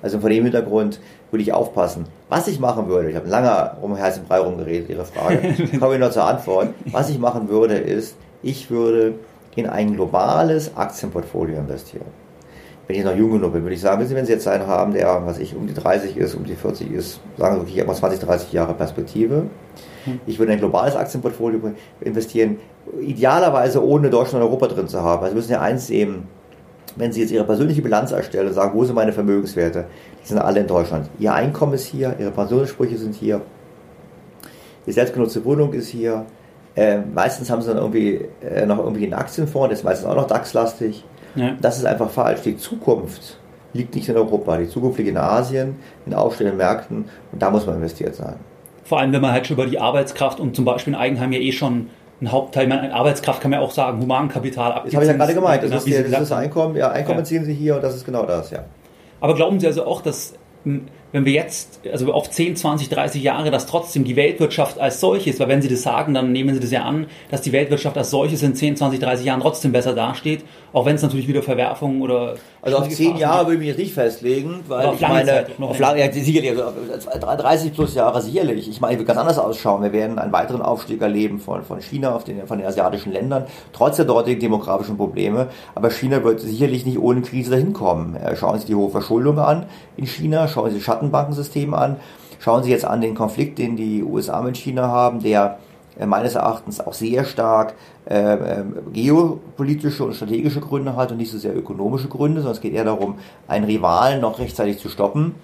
[0.01, 0.99] Also von dem Hintergrund
[1.31, 2.05] würde ich aufpassen.
[2.29, 5.99] Was ich machen würde, ich habe lange um heißen Brei rumgeredet, Ihre Frage, komme ich
[5.99, 6.69] noch zur Antwort.
[6.91, 9.15] Was ich machen würde, ist, ich würde
[9.55, 12.05] in ein globales Aktienportfolio investieren.
[12.87, 15.25] Wenn ich noch jung genug bin, würde ich sagen, wenn Sie jetzt einen haben, der,
[15.25, 17.93] was ich, um die 30 ist, um die 40 ist, sagen Sie wirklich, ich habe
[17.93, 19.47] 20, 30 Jahre Perspektive,
[20.25, 21.59] ich würde in ein globales Aktienportfolio
[22.01, 22.57] investieren,
[22.99, 25.21] idealerweise ohne Deutschland und Europa drin zu haben.
[25.23, 26.23] Also Sie müssen ja eins sehen,
[26.95, 29.85] wenn Sie jetzt Ihre persönliche Bilanz erstellen und sagen, wo sind meine Vermögenswerte?
[30.23, 31.09] Die sind alle in Deutschland.
[31.19, 33.41] Ihr Einkommen ist hier, Ihre Pensionssprüche sind hier,
[34.85, 36.25] die selbstgenutzte Wohnung ist hier.
[36.75, 40.15] Äh, meistens haben sie dann irgendwie äh, noch irgendwie einen Aktienfonds, der ist meistens auch
[40.15, 41.03] noch DAX-lastig.
[41.35, 41.55] Ja.
[41.61, 42.41] Das ist einfach falsch.
[42.41, 43.37] Die Zukunft
[43.73, 44.57] liegt nicht in Europa.
[44.57, 48.35] Die Zukunft liegt in Asien, in aufstehenden Märkten und da muss man investiert sein.
[48.87, 51.39] Vor allem, wenn man halt schon über die Arbeitskraft und zum Beispiel ein Eigenheim ja
[51.39, 51.89] eh schon
[52.21, 54.85] ein Hauptteil, meine Arbeitskraft kann man ja auch sagen, Humankapital abziehen.
[54.85, 57.23] Das habe ich ja gerade gemeint, das, ist, das ist Einkommen, ja, Einkommen ja.
[57.25, 58.63] ziehen Sie hier und das ist genau das, ja.
[59.19, 60.33] Aber glauben Sie also auch, dass
[61.11, 65.39] wenn wir jetzt, also auf 10, 20, 30 Jahre, dass trotzdem die Weltwirtschaft als solches,
[65.39, 68.09] weil wenn Sie das sagen, dann nehmen Sie das ja an, dass die Weltwirtschaft als
[68.09, 72.01] solches in 10, 20, 30 Jahren trotzdem besser dasteht, auch wenn es natürlich wieder Verwerfungen
[72.01, 72.35] oder...
[72.67, 75.79] Also auf 10 Jahre würde ich mich jetzt nicht festlegen, weil ich meine, Zeit, auf
[75.79, 78.67] lange, ja, sicherlich, also 30 plus Jahre sicherlich.
[78.67, 79.83] Ich meine, ich würde ganz anders ausschauen.
[79.83, 83.45] Wir werden einen weiteren Aufstieg erleben von, von China, auf den, von den asiatischen Ländern,
[83.71, 85.47] trotz der dortigen demografischen Probleme.
[85.75, 88.17] Aber China wird sicherlich nicht ohne Krise dahin kommen.
[88.17, 91.95] Äh, schauen Sie die hohe Verschuldung an in China, schauen Sie das Schattenbankensystem an,
[92.39, 95.66] schauen Sie jetzt an den Konflikt, den die USA mit China haben, der äh,
[96.05, 97.73] meines Erachtens auch sehr stark
[98.09, 102.61] äh, äh, geopolitische und strategische Gründe hat und nicht so sehr ökonomische Gründe, sondern es
[102.61, 103.15] geht eher darum,
[103.47, 105.35] einen Rivalen noch rechtzeitig zu stoppen.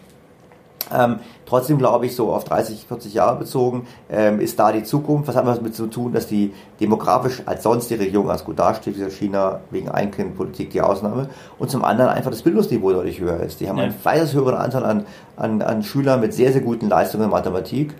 [0.94, 5.28] Ähm, trotzdem glaube ich, so auf 30, 40 Jahre bezogen, ähm, ist da die Zukunft.
[5.28, 8.60] Was hat das mit zu tun, dass die demografisch als sonst die Region ganz gut
[8.60, 13.40] dasteht, wie China wegen Einkindpolitik die Ausnahme, und zum anderen einfach das Bildungsniveau deutlich höher
[13.40, 13.60] ist.
[13.60, 13.86] Die haben ja.
[13.86, 15.06] einen weitaus höheren Anteil an,
[15.38, 17.94] an, an Schülern mit sehr, sehr guten Leistungen in Mathematik.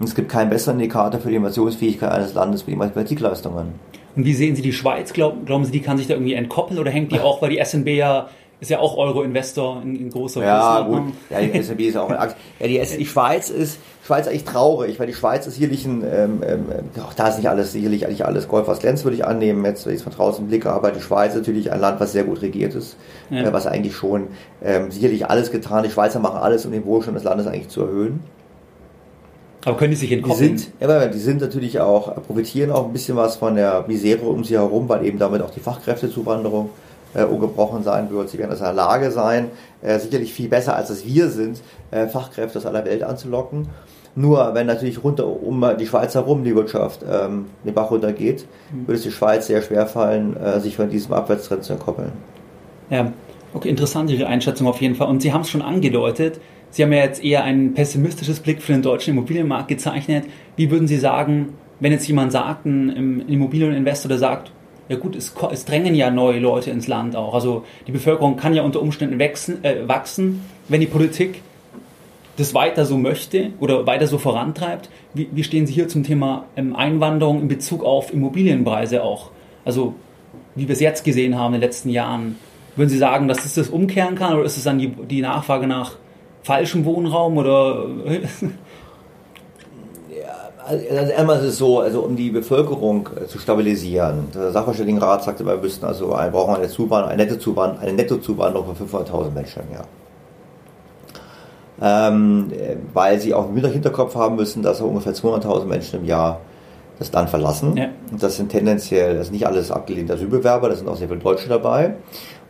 [0.00, 3.74] Und es gibt keinen besseren Indikator für die Innovationsfähigkeit eines Landes wie die Mathematikleistungen.
[4.16, 5.12] Und wie sehen Sie die Schweiz?
[5.12, 7.62] Glauben, glauben Sie, die kann sich da irgendwie entkoppeln oder hängt die auch, weil die
[7.62, 8.28] SNB ja
[8.60, 11.14] ist ja auch Euro-Investor in, in großer Ja, gut.
[11.30, 12.36] Ja, die SNB ist auch ein Aktie.
[12.58, 16.42] Ja, die, die Schweiz ist, Schweiz eigentlich traurig, weil die Schweiz ist sicherlich ein, ähm,
[16.46, 16.66] ähm,
[17.02, 19.86] auch da ist nicht alles, sicherlich eigentlich alles Gold, was glänzt, würde ich annehmen, jetzt,
[19.86, 22.24] wenn ich es von draußen blicke, aber die Schweiz ist natürlich ein Land, was sehr
[22.24, 22.96] gut regiert ist,
[23.30, 23.44] ja.
[23.44, 24.28] äh, was eigentlich schon
[24.62, 27.82] ähm, sicherlich alles getan, die Schweizer machen alles, um den Wohlstand des Landes eigentlich zu
[27.82, 28.20] erhöhen.
[29.64, 30.56] Aber können die sich entkoppeln?
[30.56, 34.26] Die sind, ja, die sind natürlich auch, profitieren auch ein bisschen was von der Misere
[34.26, 36.70] um sie herum, weil eben damit auch die Fachkräftezuwanderung
[37.14, 38.30] äh, ungebrochen sein wird.
[38.30, 39.50] Sie werden also in der Lage sein,
[39.82, 43.68] äh, sicherlich viel besser als es wir sind, äh, Fachkräfte aus aller Welt anzulocken.
[44.16, 48.88] Nur wenn natürlich runter um die Schweiz herum die Wirtschaft ähm, den Bach runtergeht, mhm.
[48.88, 52.12] würde es die Schweiz sehr schwer fallen, äh, sich von diesem Abwärtstrend zu entkoppeln.
[52.90, 53.12] Ja,
[53.54, 55.08] okay, interessant Ihre Einschätzung auf jeden Fall.
[55.08, 56.40] Und Sie haben es schon angedeutet,
[56.70, 60.24] Sie haben ja jetzt eher ein pessimistisches Blick für den deutschen Immobilienmarkt gezeichnet.
[60.56, 64.52] Wie würden Sie sagen, wenn jetzt jemand sagt, ein Immobilieninvestor, der sagt,
[64.88, 67.32] ja gut, es, es, drängen ja neue Leute ins Land auch.
[67.34, 71.42] Also die Bevölkerung kann ja unter Umständen wachsen, äh, wachsen wenn die Politik
[72.36, 74.90] das weiter so möchte oder weiter so vorantreibt.
[75.14, 79.30] Wie, wie stehen Sie hier zum Thema ähm, Einwanderung in Bezug auf Immobilienpreise auch?
[79.64, 79.94] Also
[80.54, 82.36] wie wir es jetzt gesehen haben in den letzten Jahren.
[82.76, 85.66] Würden Sie sagen, dass das das umkehren kann oder ist es dann die, die Nachfrage
[85.66, 85.96] nach
[86.42, 87.86] falschem Wohnraum oder?
[90.70, 94.28] also einmal ist es so, also um die Bevölkerung äh, zu stabilisieren.
[94.34, 98.88] Der Sachverständigenrat sagte, wir müssten also ein, brauchen eine Zuwanderung, eine Nettozuwanderung, eine Nettozuwanderung von
[98.88, 99.86] 500.000 Menschen im Jahr.
[101.82, 102.52] Ähm,
[102.92, 106.40] weil sie auch im Hinterkopf haben müssen, dass ungefähr 200.000 Menschen im Jahr
[106.98, 107.76] das Land verlassen.
[107.76, 107.88] Ja.
[108.18, 111.48] Das sind tendenziell, das sind nicht alles abgelehnte Asylbewerber, da sind auch sehr viele Deutsche
[111.48, 111.94] dabei.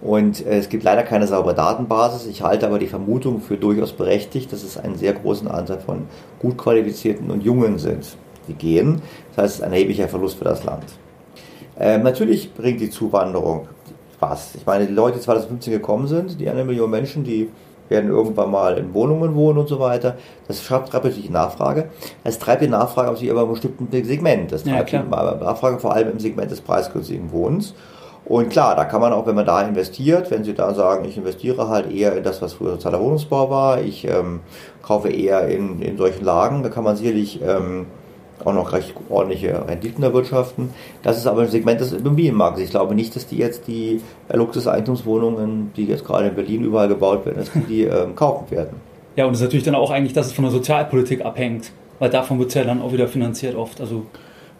[0.03, 2.27] Und äh, es gibt leider keine saubere Datenbasis.
[2.27, 6.07] Ich halte aber die Vermutung für durchaus berechtigt, dass es einen sehr großen Anteil von
[6.39, 8.17] gut qualifizierten und Jungen sind,
[8.49, 9.03] die gehen.
[9.35, 10.85] Das heißt, es ist ein erheblicher Verlust für das Land.
[11.79, 13.69] Ähm, natürlich bringt die Zuwanderung
[14.21, 14.55] was.
[14.55, 17.49] Ich meine, die Leute, die 2015 gekommen sind, die eine Million Menschen, die
[17.89, 20.17] werden irgendwann mal in Wohnungen wohnen und so weiter.
[20.47, 21.89] Das treibt natürlich die Nachfrage.
[22.23, 24.53] Es treibt die Nachfrage auf aber im bestimmten Segment.
[24.53, 27.75] Das treibt ja, die Nachfrage vor allem im Segment des preisgünstigen Wohnens.
[28.31, 31.17] Und klar, da kann man auch, wenn man da investiert, wenn Sie da sagen, ich
[31.17, 34.39] investiere halt eher in das, was früher sozialer Wohnungsbau war, ich ähm,
[34.83, 37.87] kaufe eher in, in solchen Lagen, da kann man sicherlich ähm,
[38.45, 40.71] auch noch recht ordentliche Renditen erwirtschaften.
[41.03, 42.63] Das ist aber ein Segment des Immobilienmarktes.
[42.63, 44.01] Ich glaube nicht, dass die jetzt die
[44.33, 48.77] Luxuseigentumswohnungen, die jetzt gerade in Berlin überall gebaut werden, dass die, die ähm, kaufen werden.
[49.17, 52.11] Ja, und es ist natürlich dann auch eigentlich, dass es von der Sozialpolitik abhängt, weil
[52.11, 53.81] davon wird es ja dann auch wieder finanziert oft.
[53.81, 54.07] Also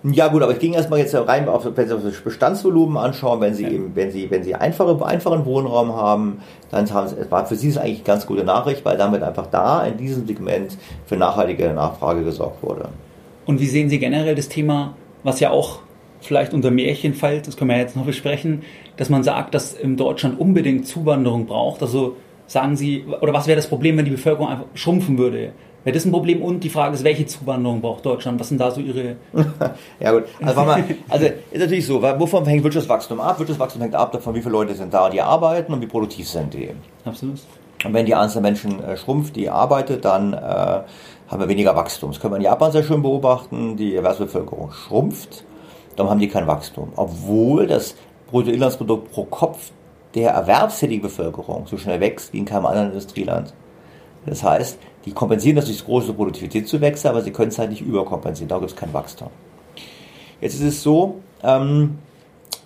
[0.03, 3.55] ja gut, aber ich ging erstmal jetzt rein, auf, wenn Sie das Bestandsvolumen anschauen, wenn
[3.55, 3.71] Sie ja.
[3.71, 6.41] eben, wenn Sie, wenn Sie einfache, einfachen Wohnraum haben,
[6.71, 9.47] dann haben Sie, war für Sie ist eigentlich eine ganz gute Nachricht, weil damit einfach
[9.47, 12.89] da in diesem Segment für nachhaltige Nachfrage gesorgt wurde.
[13.45, 15.81] Und wie sehen Sie generell das Thema, was ja auch
[16.21, 18.63] vielleicht unter Märchen fällt, das können wir jetzt noch besprechen,
[18.97, 21.83] dass man sagt, dass in Deutschland unbedingt Zuwanderung braucht.
[21.83, 25.53] Also sagen Sie, oder was wäre das Problem, wenn die Bevölkerung einfach schrumpfen würde?
[25.85, 26.43] Wäre das ein Problem?
[26.43, 28.39] Und die Frage ist, welche Zuwanderung braucht Deutschland?
[28.39, 29.17] Was sind da so Ihre...
[30.01, 33.39] ja gut, also, mal, also ist natürlich so, wovon hängt Wirtschaftswachstum ab?
[33.39, 36.53] Wirtschaftswachstum hängt ab davon, wie viele Leute sind da, die arbeiten und wie produktiv sind
[36.53, 36.71] die.
[37.05, 37.41] Absolut.
[37.85, 42.11] Und wenn die Anzahl Menschen äh, schrumpft, die arbeitet, dann äh, haben wir weniger Wachstum.
[42.11, 43.77] Das können wir in Japan sehr schön beobachten.
[43.77, 45.45] Die Erwerbsbevölkerung schrumpft,
[45.97, 46.93] dann haben die kein Wachstum.
[46.97, 47.95] Obwohl das
[48.31, 49.71] Bruttoinlandsprodukt pro Kopf
[50.15, 53.55] der erwerbstätigen Bevölkerung so schnell wächst wie in keinem anderen Industrieland.
[54.27, 58.49] Das heißt, Die kompensieren das durch große Produktivitätszuwächse, aber sie können es halt nicht überkompensieren.
[58.49, 59.29] Da gibt es kein Wachstum.
[60.41, 61.99] Jetzt ist es so, ähm,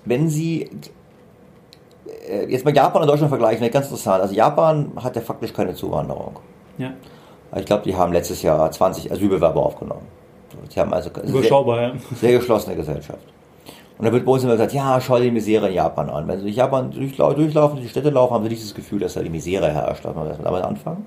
[0.05, 0.69] wenn Sie
[2.29, 4.23] äh, jetzt mal Japan und Deutschland vergleichen, ganz interessant.
[4.23, 6.37] Also Japan hat ja faktisch keine Zuwanderung.
[6.79, 6.93] Ja.
[7.57, 10.07] Ich glaube, die haben letztes Jahr 20 Asylbewerber aufgenommen.
[10.75, 11.95] Die haben also Überschaubar, sehr, ja.
[12.21, 13.27] sehr geschlossene Gesellschaft.
[13.97, 16.27] Und da wird bei uns immer gesagt, ja, schau dir die Misere in Japan an.
[16.27, 19.15] Wenn Sie durch Japan durchlaufen, durch die Städte laufen, haben Sie nicht das Gefühl, dass
[19.15, 20.03] da die Misere herrscht.
[20.05, 21.05] Lass mal damit anfangen.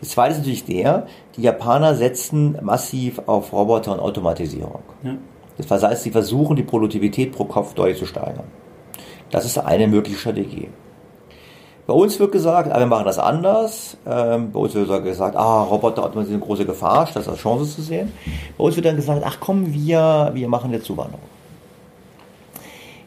[0.00, 4.82] Das zweite ist natürlich der, die Japaner setzen massiv auf Roboter und Automatisierung.
[5.02, 5.16] Ja.
[5.58, 8.44] Das heißt, sie versuchen, die Produktivität pro Kopf deutlich zu steigern.
[9.30, 10.68] Das ist eine mögliche Strategie.
[11.86, 13.96] Bei uns wird gesagt, ah, wir machen das anders.
[14.06, 17.82] Ähm, bei uns wird gesagt, ah, Roboter sind eine große Gefahr, statt als Chance zu
[17.82, 18.12] sehen.
[18.56, 21.20] Bei uns wird dann gesagt, ach komm, wir, wir machen eine Zuwanderung.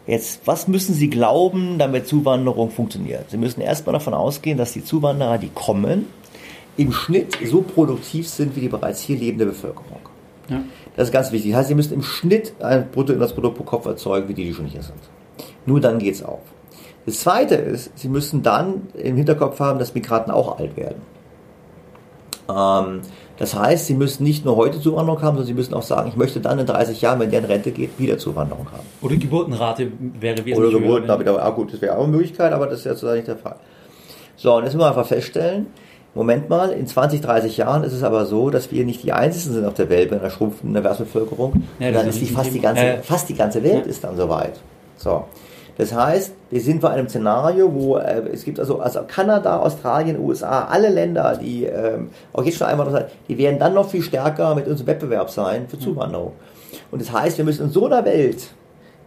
[0.06, 3.30] Jetzt, was müssen Sie glauben, damit Zuwanderung funktioniert?
[3.32, 6.08] Sie müssen erstmal davon ausgehen, dass die Zuwanderer, die kommen,
[6.78, 10.00] im Schnitt so produktiv sind wie die bereits hier lebende Bevölkerung.
[10.50, 10.62] Ja.
[10.96, 11.52] Das ist ganz wichtig.
[11.52, 14.66] Das heißt, Sie müssen im Schnitt ein Bruttoinlandsprodukt pro Kopf erzeugen, wie die, die schon
[14.66, 15.00] hier sind.
[15.66, 16.42] Nur dann geht es auf.
[17.06, 21.02] Das Zweite ist, Sie müssen dann im Hinterkopf haben, dass Migranten auch alt werden.
[22.50, 23.02] Ähm,
[23.38, 26.16] das heißt, Sie müssen nicht nur heute Zuwanderung haben, sondern Sie müssen auch sagen, ich
[26.16, 28.84] möchte dann in 30 Jahren, wenn der in Rente geht, wieder Zuwanderung haben.
[29.02, 32.68] Oder Geburtenrate wäre wesentlich Oder Geburtenrate, höher, aber, gut, das wäre auch eine Möglichkeit, aber
[32.68, 33.56] das ist ja sozusagen nicht der Fall.
[34.36, 35.68] So, und jetzt müssen wir einfach feststellen,
[36.16, 39.53] Moment mal, in 20, 30 Jahren ist es aber so, dass wir nicht die Einzigen
[39.53, 41.64] sind auf der Welt bei einer schrumpfenden Erwerbsbevölkerung.
[41.80, 43.89] Ja, dann ist die fast, die ganze, äh, fast die ganze Welt ja.
[43.91, 44.59] ist dann soweit.
[44.97, 45.26] So.
[45.76, 50.20] Das heißt, wir sind bei einem Szenario, wo äh, es gibt also, also Kanada, Australien,
[50.20, 54.03] USA, alle Länder, die ähm, auch jetzt schon einmal noch die werden dann noch viel
[54.03, 56.34] stärker mit unserem Wettbewerb sein für Zuwanderung.
[56.91, 58.49] Und das heißt, wir müssen in so einer Welt,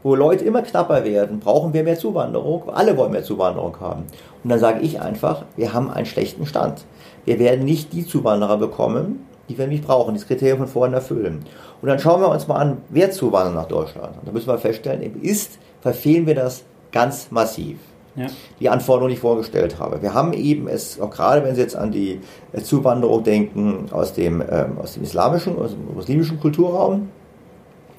[0.02, 2.68] wo Leute immer knapper werden, brauchen wir mehr Zuwanderung.
[2.68, 4.02] Alle wollen mehr Zuwanderung haben.
[4.42, 6.84] Und dann sage ich einfach, wir haben einen schlechten Stand.
[7.26, 11.44] Wir werden nicht die Zuwanderer bekommen, die wir nicht brauchen, das Kriterium von vorhin erfüllen.
[11.82, 14.16] Und dann schauen wir uns mal an, wer zuwandert nach Deutschland.
[14.18, 17.78] Und da müssen wir feststellen, ist, verfehlen wir das ganz massiv.
[18.14, 18.26] Ja.
[18.60, 20.00] Die Anforderungen, die ich vorgestellt habe.
[20.00, 22.20] Wir haben eben es, auch gerade wenn Sie jetzt an die
[22.52, 27.10] äh, Zuwanderung denken aus dem, ähm, aus dem islamischen, aus dem muslimischen Kulturraum,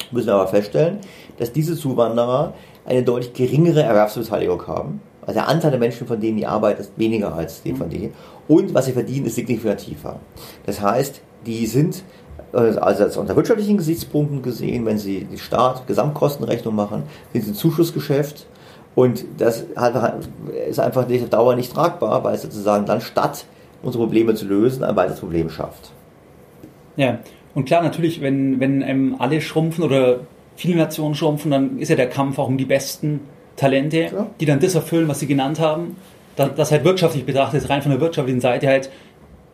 [0.09, 0.99] müssen wir aber feststellen,
[1.37, 2.53] dass diese Zuwanderer
[2.85, 6.93] eine deutlich geringere Erwerbsbeteiligung haben also der Anteil der Menschen, von denen die Arbeit ist
[6.95, 8.13] weniger als die von denen.
[8.47, 10.19] Und was sie verdienen, ist signifikativer.
[10.65, 12.03] Das heißt, die sind
[12.53, 17.55] äh, also unter wirtschaftlichen Gesichtspunkten gesehen, wenn sie die Staat Gesamtkostenrechnung machen, sind sie ein
[17.55, 18.47] Zuschussgeschäft.
[18.95, 19.65] Und das
[20.67, 23.45] ist einfach nicht auf Dauer nicht tragbar, weil es sozusagen dann statt
[23.83, 25.91] unsere Probleme zu lösen, ein weiteres Problem schafft.
[26.95, 27.19] Ja,
[27.53, 30.21] und klar, natürlich, wenn, wenn ähm, alle schrumpfen oder
[30.55, 33.19] viele Nationen schrumpfen, dann ist ja der Kampf auch um die besten
[33.55, 34.27] Talente, ja.
[34.39, 35.95] die dann das erfüllen, was sie genannt haben,
[36.37, 38.89] dass, dass halt wirtschaftlich betrachtet, rein von der wirtschaftlichen Seite halt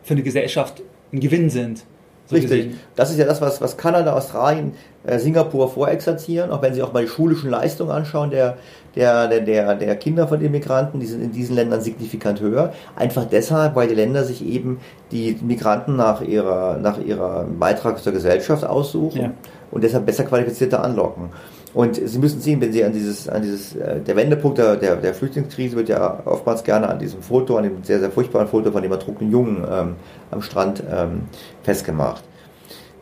[0.04, 0.82] für eine Gesellschaft
[1.12, 1.84] ein Gewinn sind.
[2.26, 2.50] So Richtig.
[2.50, 2.80] Gesehen.
[2.94, 4.72] Das ist ja das, was, was Kanada, Australien,
[5.04, 8.56] äh, Singapur vorexerzieren, auch wenn Sie auch mal die schulischen Leistungen anschauen der,
[8.96, 12.72] der, der, der, der Kinder von den Migranten, die sind in diesen Ländern signifikant höher.
[12.96, 14.80] Einfach deshalb, weil die Länder sich eben
[15.10, 19.30] die Migranten nach ihrer, nach ihrer Beitrag zur Gesellschaft aussuchen ja.
[19.70, 21.28] und deshalb besser qualifizierte anlocken.
[21.74, 24.96] Und Sie müssen sehen, wenn Sie an dieses, an dieses, äh, der Wendepunkt der, der,
[24.96, 28.70] der Flüchtlingskrise wird ja oftmals gerne an diesem Foto, an dem sehr, sehr furchtbaren Foto
[28.70, 29.96] von dem ertrunkenen Jungen ähm,
[30.30, 31.22] am Strand ähm,
[31.64, 32.22] festgemacht.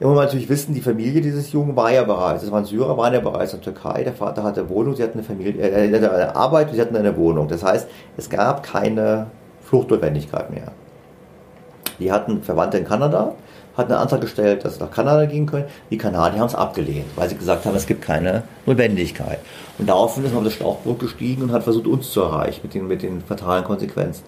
[0.01, 2.97] Da muss man natürlich wissen, die Familie dieses Jungen war ja bereits, das waren Syrer,
[2.97, 5.95] waren ja bereits in der Türkei, der Vater hatte Wohnung, sie hatten eine Familie, äh,
[5.95, 7.49] eine Arbeit, sie hatten eine Wohnung.
[7.49, 9.27] Das heißt, es gab keine
[9.61, 10.73] Fluchtnotwendigkeit mehr.
[12.01, 13.35] Die hatten Verwandte in Kanada,
[13.77, 15.65] hat einen Antrag gestellt, dass sie nach Kanada gehen können.
[15.91, 19.39] Die Kanadier haben es abgelehnt, weil sie gesagt haben, es gibt keine Notwendigkeit.
[19.79, 22.75] Und daraufhin ist man auf das Schlauchboot gestiegen und hat versucht, uns zu erreichen mit
[22.75, 24.25] den, mit den fatalen Konsequenzen.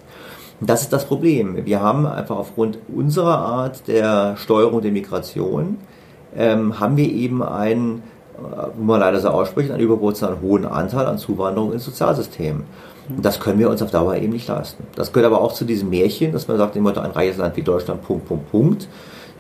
[0.61, 1.67] Und das ist das Problem.
[1.67, 5.79] Wir haben einfach aufgrund unserer Art der Steuerung der Migration,
[6.37, 8.03] ähm, haben wir eben einen,
[8.39, 12.65] äh, wo man leider so ausspricht, einen überproportional hohen Anteil an Zuwanderung ins Sozialsystem.
[13.09, 14.85] Und das können wir uns auf Dauer eben nicht leisten.
[14.95, 17.63] Das gehört aber auch zu diesem Märchen, dass man sagt, immer ein reiches Land wie
[17.63, 18.89] Deutschland, Punkt, Punkt, Punkt.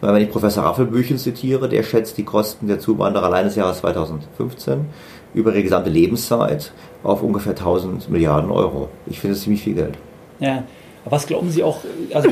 [0.04, 3.78] Weil wenn ich Professor Raffelbüchen zitiere, der schätzt die Kosten der Zuwanderer allein des Jahres
[3.78, 4.84] 2015
[5.32, 8.90] über ihre gesamte Lebenszeit auf ungefähr 1000 Milliarden Euro.
[9.06, 9.94] Ich finde es ziemlich viel Geld.
[10.40, 10.64] Ja,
[11.06, 11.78] aber was glauben Sie auch,
[12.12, 12.28] also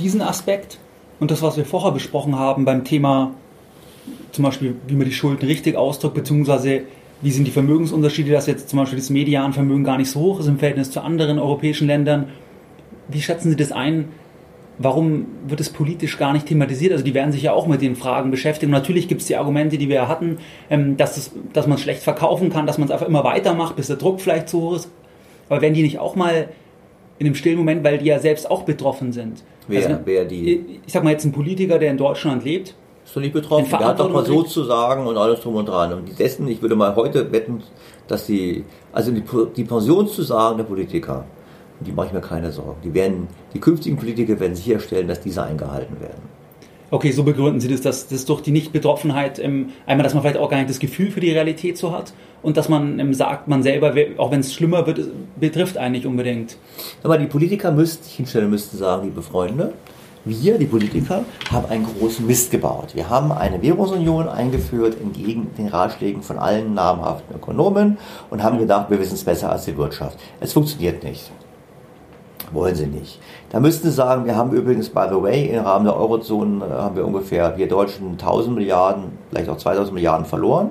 [0.00, 0.78] diesen Aspekt
[1.20, 3.30] und das, was wir vorher besprochen haben beim Thema
[4.32, 6.82] zum Beispiel, wie man die Schulden richtig ausdrückt, beziehungsweise
[7.22, 10.48] wie sind die Vermögensunterschiede, dass jetzt zum Beispiel das Medianvermögen gar nicht so hoch ist
[10.48, 12.30] im Verhältnis zu anderen europäischen Ländern.
[13.06, 14.08] Wie schätzen Sie das ein?
[14.78, 16.92] Warum wird es politisch gar nicht thematisiert?
[16.92, 18.72] Also die werden sich ja auch mit den Fragen beschäftigen.
[18.72, 20.38] Und natürlich gibt es die Argumente, die wir ja hatten,
[20.70, 23.76] ähm, dass, es, dass man es schlecht verkaufen kann, dass man es einfach immer weitermacht,
[23.76, 24.90] bis der Druck vielleicht zu hoch ist.
[25.48, 26.48] Aber werden die nicht auch mal
[27.18, 29.42] in einem stillen Moment, weil die ja selbst auch betroffen sind.
[29.66, 30.80] Wer, also, wer die?
[30.86, 32.74] Ich sag mal jetzt ein Politiker, der in Deutschland lebt.
[33.04, 33.70] Ist doch nicht betroffen.
[33.70, 35.92] Der hat doch mal so zu sagen und alles drum und dran.
[35.94, 37.62] Und dessen, ich würde mal heute wetten,
[38.06, 39.22] dass die, also die,
[39.56, 41.24] die Pensionszusagen der Politiker,
[41.80, 42.80] die mache ich mir keine Sorgen.
[42.82, 46.38] Die werden, die künftigen Politiker werden sicherstellen, dass diese eingehalten werden.
[46.90, 50.38] Okay, so begründen Sie das, dass das durch die Nichtbetroffenheit, ähm, einmal, dass man vielleicht
[50.38, 53.46] auch gar nicht das Gefühl für die Realität so hat und dass man ähm, sagt,
[53.46, 55.00] man selber, auch wenn es schlimmer wird,
[55.38, 56.56] betrifft einen nicht unbedingt.
[57.02, 59.74] Aber die Politiker müssten sich hinstellen, müssten sagen, liebe Freunde,
[60.24, 62.94] wir, die Politiker, haben einen großen Mist gebaut.
[62.94, 67.98] Wir haben eine Währungsunion eingeführt entgegen den Ratschlägen von allen namhaften Ökonomen
[68.30, 70.18] und haben gedacht, wir wissen es besser als die Wirtschaft.
[70.40, 71.30] Es funktioniert nicht.
[72.52, 73.20] Wollen sie nicht.
[73.50, 76.70] Da müssten sie sagen, wir haben übrigens, by the way, im Rahmen der Eurozone äh,
[76.70, 80.70] haben wir ungefähr, wir Deutschen 1000 Milliarden, vielleicht auch 2000 Milliarden verloren.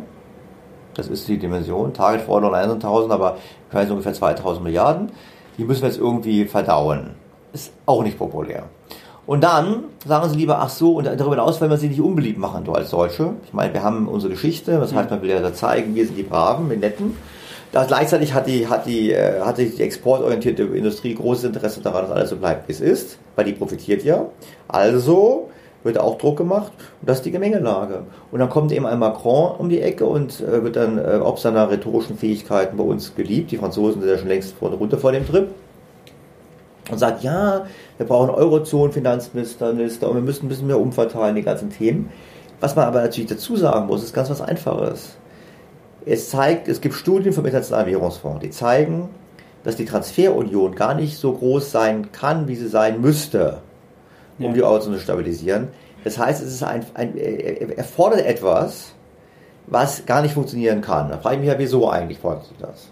[0.95, 1.93] Das ist die Dimension.
[1.93, 3.37] Target Forderung 1000, aber
[3.69, 5.11] wir haben ungefähr 2000 Milliarden.
[5.57, 7.11] Die müssen wir jetzt irgendwie verdauen.
[7.53, 8.63] Ist auch nicht populär.
[9.27, 12.39] Und dann sagen sie lieber, ach so, und darüber hinaus wollen wir sie nicht unbeliebt
[12.39, 13.33] machen, du als Deutsche.
[13.43, 16.23] Ich meine, wir haben unsere Geschichte, das heißt, man will ja zeigen, wir sind die
[16.23, 17.17] Braven, die Netten.
[17.71, 22.11] Da gleichzeitig hat die, hat die, äh, hat die exportorientierte Industrie großes Interesse daran, dass
[22.11, 24.25] alles so bleibt, wie es ist, weil die profitiert ja.
[24.67, 25.49] Also
[25.83, 28.03] wird auch Druck gemacht und das ist die Gemengelage.
[28.31, 31.39] Und dann kommt eben ein Macron um die Ecke und äh, wird dann äh, ob
[31.39, 33.51] seiner rhetorischen Fähigkeiten bei uns geliebt.
[33.51, 35.49] Die Franzosen sind ja schon längst runter vor dem Trip.
[36.89, 37.65] Und sagt, ja,
[37.97, 42.09] wir brauchen Eurozonen-Finanzminister und wir müssen ein bisschen mehr umverteilen, die ganzen Themen.
[42.61, 45.17] Was man aber natürlich dazu sagen muss, ist ganz was Einfaches.
[46.07, 49.09] Es zeigt, es gibt Studien vom Internationalen Währungsfonds, die zeigen,
[49.63, 53.57] dass die Transferunion gar nicht so groß sein kann, wie sie sein müsste,
[54.39, 54.51] um ja.
[54.53, 55.67] die Eurozone zu stabilisieren.
[56.03, 58.93] Das heißt, es ist ein, ein, er fordert etwas,
[59.65, 61.09] was gar nicht funktionieren kann.
[61.09, 62.87] Da frage ich mich ja, wieso eigentlich fordert sie das?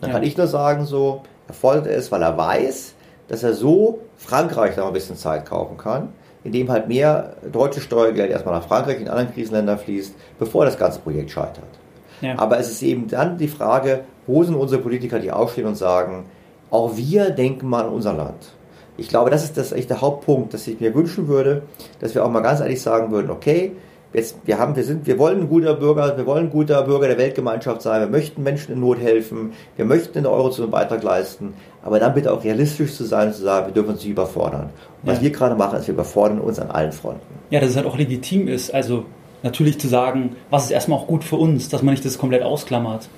[0.00, 0.14] Dann ja.
[0.14, 2.94] kann ich nur sagen, so, er fordert es, weil er weiß,
[3.26, 6.10] dass er so Frankreich noch ein bisschen Zeit kaufen kann,
[6.44, 11.00] indem halt mehr deutsche Steuergeld erstmal nach Frankreich in anderen Krisenländer fließt, bevor das ganze
[11.00, 11.73] Projekt scheitert.
[12.20, 12.38] Ja.
[12.38, 16.24] Aber es ist eben dann die Frage, wo sind unsere Politiker, die aufstehen und sagen,
[16.70, 18.52] auch wir denken mal an unser Land.
[18.96, 21.62] Ich glaube, das ist das echt der Hauptpunkt, dass ich mir wünschen würde,
[22.00, 23.72] dass wir auch mal ganz ehrlich sagen würden, okay,
[24.14, 27.08] jetzt, wir haben, wir sind, wir wollen ein guter Bürger, wir wollen ein guter Bürger
[27.08, 30.72] der Weltgemeinschaft sein, wir möchten Menschen in Not helfen, wir möchten in der Eurozone einen
[30.72, 33.98] Beitrag leisten, aber dann bitte auch realistisch zu sein und zu sagen, wir dürfen uns
[33.98, 34.70] nicht überfordern.
[35.02, 37.20] Und was wir gerade machen, ist, wir überfordern uns an allen Fronten.
[37.50, 39.04] Ja, dass es halt auch legitim ist, also
[39.44, 42.42] natürlich zu sagen, was ist erstmal auch gut für uns, dass man nicht das komplett
[42.42, 43.08] ausklammert.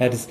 [0.00, 0.28] Ja, das,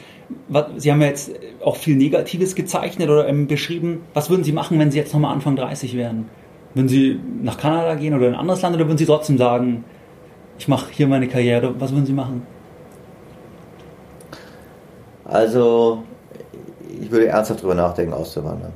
[0.50, 1.32] was, Sie haben ja jetzt
[1.64, 4.02] auch viel Negatives gezeichnet oder ähm, beschrieben.
[4.14, 6.28] Was würden Sie machen, wenn Sie jetzt nochmal Anfang 30 wären?
[6.74, 9.86] Würden Sie nach Kanada gehen oder in ein anderes Land oder würden Sie trotzdem sagen,
[10.58, 11.80] ich mache hier meine Karriere?
[11.80, 12.46] Was würden Sie machen?
[15.24, 16.04] Also,
[17.00, 18.74] ich würde ernsthaft darüber nachdenken, auszuwandern.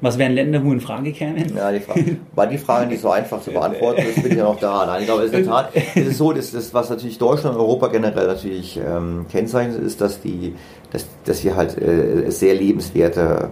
[0.00, 1.56] Was wären Länder, wo in Frage kämen?
[1.56, 4.44] Ja, die Frage, war die Frage nicht so einfach zu beantworten, das bin ich ja
[4.44, 4.86] noch da.
[4.86, 7.18] Nein, ich glaube, es ist in der Tat, es ist so, dass das, was natürlich
[7.18, 10.54] Deutschland und Europa generell natürlich ähm, kennzeichnet, ist, dass die,
[10.92, 13.50] dass, dass wir halt äh, sehr lebenswerte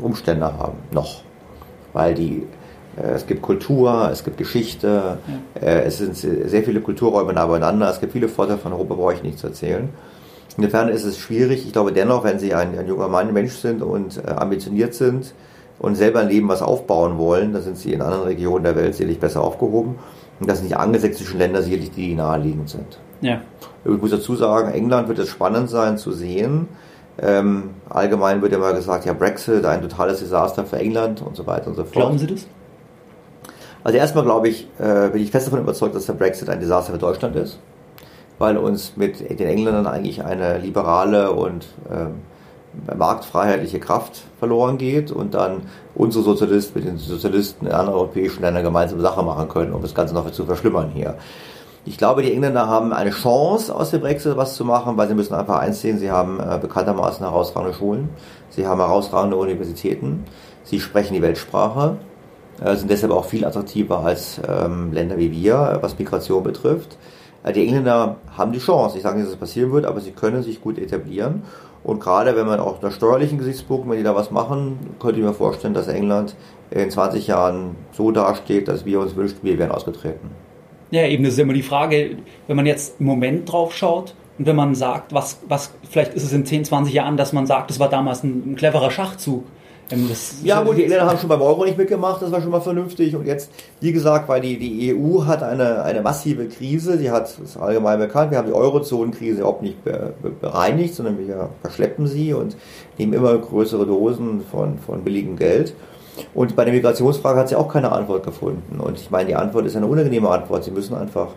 [0.00, 1.22] Umstände haben, noch.
[1.94, 2.42] Weil die,
[2.98, 5.18] äh, es gibt Kultur, es gibt Geschichte,
[5.56, 5.60] ja.
[5.62, 9.14] äh, es sind sehr viele Kulturräume nah beieinander, es gibt viele Vorteile von Europa, brauche
[9.14, 9.88] ich nicht zu erzählen.
[10.58, 11.66] Insofern ist es schwierig.
[11.66, 15.34] Ich glaube dennoch, wenn Sie ein, ein junger Mann, Mensch sind und äh, ambitioniert sind,
[15.78, 18.94] und selber ein Leben was aufbauen wollen, dann sind sie in anderen Regionen der Welt
[18.94, 19.96] sicherlich besser aufgehoben.
[20.40, 22.98] Und das sind die angelsächsischen Länder sicherlich die, die naheliegend sind.
[23.20, 23.40] Ja.
[23.84, 26.68] Ich muss dazu sagen, England wird es spannend sein zu sehen.
[27.18, 31.68] Ähm, allgemein wird immer gesagt, ja, Brexit, ein totales Desaster für England und so weiter
[31.68, 31.92] und so fort.
[31.94, 32.46] Glauben Sie das?
[33.84, 36.92] Also erstmal glaube ich, äh, bin ich fest davon überzeugt, dass der Brexit ein Desaster
[36.92, 37.58] für Deutschland ist,
[38.38, 42.16] weil uns mit den Engländern eigentlich eine liberale und ähm,
[42.96, 45.62] marktfreiheitliche Kraft verloren geht und dann
[45.94, 49.94] unsere Sozialisten mit den Sozialisten in anderen europäischen Ländern gemeinsam Sache machen können, um das
[49.94, 51.16] Ganze noch zu verschlimmern hier.
[51.88, 55.14] Ich glaube, die Engländer haben eine Chance, aus dem Brexit was zu machen, weil sie
[55.14, 58.08] müssen einfach eins sehen, sie haben äh, bekanntermaßen herausragende Schulen,
[58.50, 60.24] sie haben herausragende Universitäten,
[60.64, 61.96] sie sprechen die Weltsprache,
[62.60, 66.98] äh, sind deshalb auch viel attraktiver als ähm, Länder wie wir, was Migration betrifft.
[67.44, 70.10] Äh, die Engländer haben die Chance, ich sage nicht, dass es passieren wird, aber sie
[70.10, 71.44] können sich gut etablieren
[71.86, 75.24] und gerade wenn man auch unter steuerlichen Gesichtspunkten, wenn die da was machen, könnte ich
[75.24, 76.34] mir vorstellen, dass England
[76.72, 80.30] in 20 Jahren so dasteht, dass wir uns wünschen, wir wären ausgetreten.
[80.90, 82.16] Ja, eben, das ist immer die Frage,
[82.48, 86.24] wenn man jetzt im Moment drauf schaut und wenn man sagt, was, was, vielleicht ist
[86.24, 89.44] es in 10, 20 Jahren, dass man sagt, das war damals ein, ein cleverer Schachzug.
[89.90, 90.10] Ähm,
[90.42, 93.14] ja, gut, die Länder haben schon beim Euro nicht mitgemacht, das war schon mal vernünftig.
[93.14, 97.38] Und jetzt, wie gesagt, weil die, die EU hat eine, eine massive Krise, die hat,
[97.38, 99.78] ist allgemein bekannt, wir haben die Eurozonenkrise überhaupt nicht
[100.40, 102.56] bereinigt, sondern wir verschleppen sie und
[102.98, 105.72] nehmen immer größere Dosen von, von billigem Geld.
[106.34, 108.80] Und bei der Migrationsfrage hat sie auch keine Antwort gefunden.
[108.80, 110.64] Und ich meine, die Antwort ist eine unangenehme Antwort.
[110.64, 111.28] Sie müssen einfach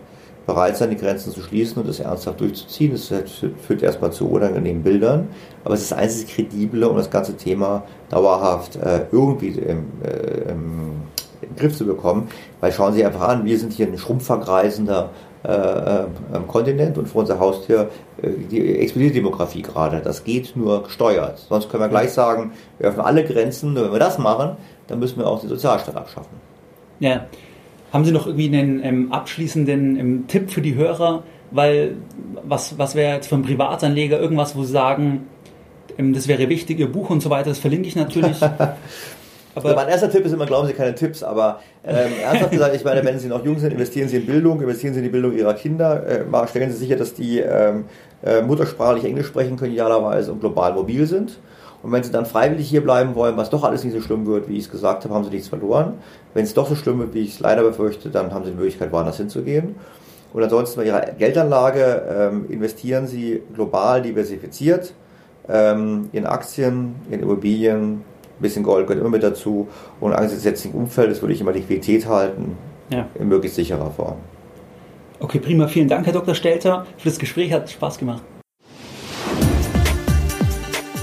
[0.54, 2.92] bereit sein, die Grenzen zu schließen und das ernsthaft durchzuziehen.
[2.92, 3.12] Das
[3.66, 5.28] führt erstmal zu unangenehmen Bildern,
[5.64, 10.50] aber es ist das einzige kredible, um das ganze Thema dauerhaft äh, irgendwie im, äh,
[10.50, 10.92] im,
[11.42, 12.28] im, Griff zu bekommen.
[12.60, 15.10] Weil schauen Sie einfach an, wir sind hier ein schrumpfvergreisender
[15.44, 16.06] äh, äh
[16.48, 17.88] Kontinent und vor unser Haustür
[18.20, 20.00] äh, die explodiert Demografie gerade.
[20.00, 21.38] Das geht nur gesteuert.
[21.48, 24.56] Sonst können wir gleich sagen, wir öffnen alle Grenzen, nur wenn wir das machen,
[24.88, 26.36] dann müssen wir auch den Sozialstaat abschaffen.
[26.98, 27.26] Ja,
[27.92, 31.22] haben Sie noch irgendwie einen ähm, abschließenden ähm, Tipp für die Hörer?
[31.50, 31.96] Weil
[32.44, 35.26] was, was wäre jetzt für einen Privatanleger irgendwas, wo Sie sagen,
[35.98, 38.38] ähm, das wäre wichtig, Ihr Buch und so weiter, das verlinke ich natürlich.
[39.54, 42.84] Aber mein erster Tipp ist immer, glauben Sie keine Tipps, aber ähm, ernsthaft gesagt, ich
[42.84, 45.36] meine, wenn Sie noch jung sind, investieren Sie in Bildung, investieren Sie in die Bildung
[45.36, 47.86] Ihrer Kinder, äh, stellen Sie sicher, dass die ähm,
[48.22, 51.38] äh, muttersprachlich Englisch sprechen können, idealerweise, und global mobil sind.
[51.82, 54.48] Und wenn sie dann freiwillig hier bleiben wollen, was doch alles nicht so schlimm wird,
[54.48, 55.94] wie ich es gesagt habe, haben sie nichts verloren.
[56.34, 58.56] Wenn es doch so schlimm wird, wie ich es leider befürchte, dann haben sie die
[58.56, 59.74] Möglichkeit, woanders hinzugehen.
[60.32, 64.92] Und ansonsten bei ihrer Geldanlage ähm, investieren sie global diversifiziert
[65.48, 68.02] ähm, in Aktien, in Immobilien,
[68.40, 69.68] ein bisschen Gold gehört immer mit dazu.
[70.00, 72.56] Und angesichts des jetzigen Umfeldes würde ich immer Liquidität halten,
[72.90, 73.06] ja.
[73.18, 74.16] in möglichst sicherer Form.
[75.18, 75.68] Okay, prima.
[75.68, 76.34] Vielen Dank, Herr Dr.
[76.34, 77.52] Stelter, für das Gespräch.
[77.52, 78.22] Hat Spaß gemacht.